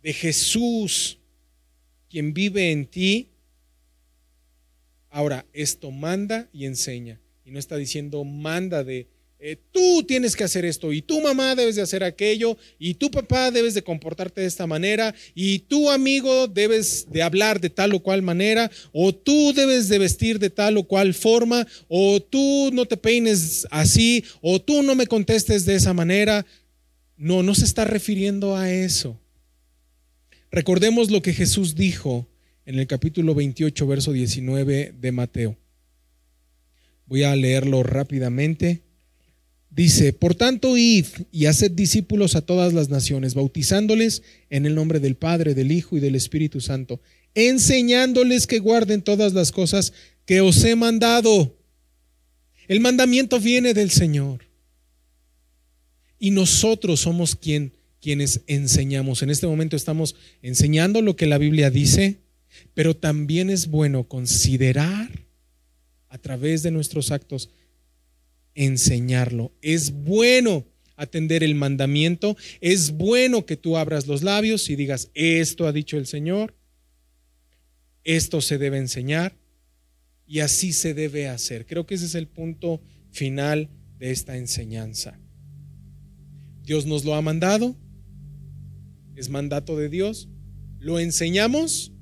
de 0.00 0.12
Jesús, 0.12 1.18
quien 2.08 2.32
vive 2.32 2.70
en 2.70 2.86
ti. 2.86 3.32
Ahora, 5.10 5.44
esto 5.52 5.90
manda 5.90 6.48
y 6.52 6.66
enseña. 6.66 7.20
Y 7.44 7.50
no 7.50 7.58
está 7.58 7.76
diciendo 7.76 8.22
manda 8.22 8.84
de 8.84 9.08
eh, 9.40 9.56
tú 9.70 10.02
tienes 10.02 10.34
que 10.34 10.42
hacer 10.42 10.64
esto 10.64 10.92
y 10.92 11.00
tu 11.00 11.20
mamá 11.20 11.54
debes 11.54 11.76
de 11.76 11.82
hacer 11.82 12.02
aquello 12.02 12.58
y 12.76 12.94
tu 12.94 13.08
papá 13.08 13.52
debes 13.52 13.72
de 13.72 13.84
comportarte 13.84 14.40
de 14.40 14.48
esta 14.48 14.66
manera 14.66 15.14
y 15.32 15.60
tu 15.60 15.90
amigo 15.90 16.48
debes 16.48 17.06
de 17.08 17.22
hablar 17.22 17.60
de 17.60 17.70
tal 17.70 17.94
o 17.94 18.00
cual 18.00 18.22
manera 18.22 18.68
o 18.92 19.14
tú 19.14 19.52
debes 19.54 19.88
de 19.88 20.00
vestir 20.00 20.40
de 20.40 20.50
tal 20.50 20.76
o 20.76 20.82
cual 20.82 21.14
forma 21.14 21.68
o 21.86 22.20
tú 22.20 22.70
no 22.72 22.86
te 22.86 22.96
peines 22.96 23.64
así 23.70 24.24
o 24.40 24.60
tú 24.60 24.82
no 24.82 24.96
me 24.96 25.06
contestes 25.06 25.64
de 25.64 25.76
esa 25.76 25.92
manera. 25.92 26.44
No, 27.16 27.44
no 27.44 27.54
se 27.54 27.64
está 27.64 27.84
refiriendo 27.84 28.56
a 28.56 28.72
eso. 28.72 29.20
Recordemos 30.50 31.12
lo 31.12 31.22
que 31.22 31.32
Jesús 31.32 31.76
dijo 31.76 32.26
en 32.66 32.78
el 32.78 32.88
capítulo 32.88 33.36
28, 33.36 33.86
verso 33.86 34.12
19 34.12 34.94
de 34.98 35.12
Mateo. 35.12 35.56
Voy 37.06 37.22
a 37.22 37.36
leerlo 37.36 37.84
rápidamente. 37.84 38.87
Dice, 39.70 40.12
por 40.12 40.34
tanto, 40.34 40.76
id 40.76 41.06
y 41.30 41.46
haced 41.46 41.70
discípulos 41.70 42.34
a 42.34 42.40
todas 42.40 42.72
las 42.72 42.88
naciones, 42.88 43.34
bautizándoles 43.34 44.22
en 44.50 44.66
el 44.66 44.74
nombre 44.74 44.98
del 44.98 45.16
Padre, 45.16 45.54
del 45.54 45.72
Hijo 45.72 45.96
y 45.96 46.00
del 46.00 46.14
Espíritu 46.14 46.60
Santo, 46.60 47.00
enseñándoles 47.34 48.46
que 48.46 48.58
guarden 48.58 49.02
todas 49.02 49.34
las 49.34 49.52
cosas 49.52 49.92
que 50.24 50.40
os 50.40 50.64
he 50.64 50.74
mandado. 50.74 51.56
El 52.66 52.80
mandamiento 52.80 53.40
viene 53.40 53.74
del 53.74 53.90
Señor. 53.90 54.40
Y 56.18 56.32
nosotros 56.32 57.00
somos 57.00 57.36
quien, 57.36 57.72
quienes 58.00 58.40
enseñamos. 58.46 59.22
En 59.22 59.30
este 59.30 59.46
momento 59.46 59.76
estamos 59.76 60.16
enseñando 60.42 61.02
lo 61.02 61.14
que 61.14 61.26
la 61.26 61.38
Biblia 61.38 61.70
dice, 61.70 62.18
pero 62.74 62.96
también 62.96 63.50
es 63.50 63.68
bueno 63.68 64.04
considerar 64.08 65.26
a 66.08 66.18
través 66.18 66.62
de 66.62 66.70
nuestros 66.70 67.10
actos 67.10 67.50
enseñarlo. 68.58 69.52
Es 69.62 69.92
bueno 69.92 70.66
atender 70.96 71.44
el 71.44 71.54
mandamiento. 71.54 72.36
Es 72.60 72.90
bueno 72.90 73.46
que 73.46 73.56
tú 73.56 73.76
abras 73.76 74.08
los 74.08 74.22
labios 74.22 74.68
y 74.68 74.76
digas, 74.76 75.10
esto 75.14 75.66
ha 75.66 75.72
dicho 75.72 75.96
el 75.96 76.06
Señor, 76.06 76.56
esto 78.02 78.40
se 78.40 78.58
debe 78.58 78.78
enseñar 78.78 79.36
y 80.26 80.40
así 80.40 80.72
se 80.72 80.92
debe 80.92 81.28
hacer. 81.28 81.66
Creo 81.66 81.86
que 81.86 81.94
ese 81.94 82.06
es 82.06 82.16
el 82.16 82.26
punto 82.26 82.82
final 83.12 83.70
de 83.98 84.10
esta 84.10 84.36
enseñanza. 84.36 85.20
Dios 86.64 86.84
nos 86.84 87.04
lo 87.04 87.14
ha 87.14 87.22
mandado, 87.22 87.76
es 89.14 89.28
mandato 89.28 89.76
de 89.76 89.88
Dios, 89.88 90.28
lo 90.80 90.98
enseñamos 90.98 91.92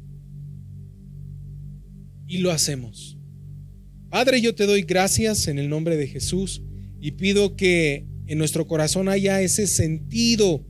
y 2.26 2.38
lo 2.38 2.50
hacemos. 2.50 3.18
Padre, 4.10 4.40
yo 4.40 4.54
te 4.54 4.66
doy 4.66 4.82
gracias 4.82 5.48
en 5.48 5.58
el 5.58 5.68
nombre 5.68 5.96
de 5.96 6.06
Jesús 6.06 6.62
y 7.00 7.12
pido 7.12 7.56
que 7.56 8.06
en 8.26 8.38
nuestro 8.38 8.66
corazón 8.66 9.08
haya 9.08 9.42
ese 9.42 9.66
sentido 9.66 10.64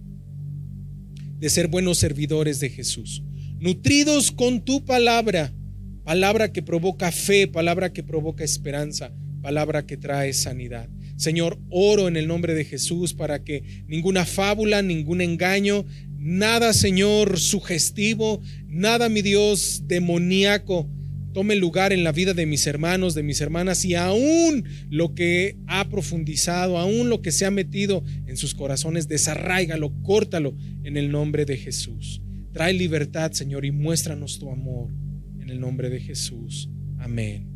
de 1.38 1.50
ser 1.50 1.68
buenos 1.68 1.98
servidores 1.98 2.60
de 2.60 2.70
Jesús, 2.70 3.22
nutridos 3.58 4.30
con 4.30 4.64
tu 4.64 4.84
palabra, 4.84 5.52
palabra 6.02 6.50
que 6.50 6.62
provoca 6.62 7.12
fe, 7.12 7.46
palabra 7.46 7.92
que 7.92 8.02
provoca 8.02 8.42
esperanza, 8.42 9.12
palabra 9.42 9.86
que 9.86 9.98
trae 9.98 10.32
sanidad. 10.32 10.88
Señor, 11.16 11.58
oro 11.70 12.08
en 12.08 12.16
el 12.16 12.26
nombre 12.26 12.54
de 12.54 12.64
Jesús 12.64 13.12
para 13.12 13.44
que 13.44 13.84
ninguna 13.86 14.24
fábula, 14.24 14.80
ningún 14.82 15.20
engaño, 15.20 15.84
nada, 16.16 16.72
Señor, 16.72 17.38
sugestivo, 17.38 18.40
nada, 18.66 19.08
mi 19.08 19.22
Dios, 19.22 19.82
demoníaco, 19.86 20.88
tome 21.36 21.54
lugar 21.54 21.92
en 21.92 22.02
la 22.02 22.12
vida 22.12 22.32
de 22.32 22.46
mis 22.46 22.66
hermanos, 22.66 23.14
de 23.14 23.22
mis 23.22 23.42
hermanas 23.42 23.84
y 23.84 23.94
aún 23.94 24.64
lo 24.88 25.14
que 25.14 25.58
ha 25.66 25.86
profundizado, 25.90 26.78
aún 26.78 27.10
lo 27.10 27.20
que 27.20 27.30
se 27.30 27.44
ha 27.44 27.50
metido 27.50 28.02
en 28.26 28.38
sus 28.38 28.54
corazones, 28.54 29.06
desarráigalo, 29.06 29.92
córtalo 30.00 30.56
en 30.82 30.96
el 30.96 31.10
nombre 31.10 31.44
de 31.44 31.58
Jesús. 31.58 32.22
Trae 32.54 32.72
libertad, 32.72 33.32
Señor, 33.32 33.66
y 33.66 33.70
muéstranos 33.70 34.38
tu 34.38 34.50
amor 34.50 34.94
en 35.38 35.50
el 35.50 35.60
nombre 35.60 35.90
de 35.90 36.00
Jesús. 36.00 36.70
Amén. 37.00 37.55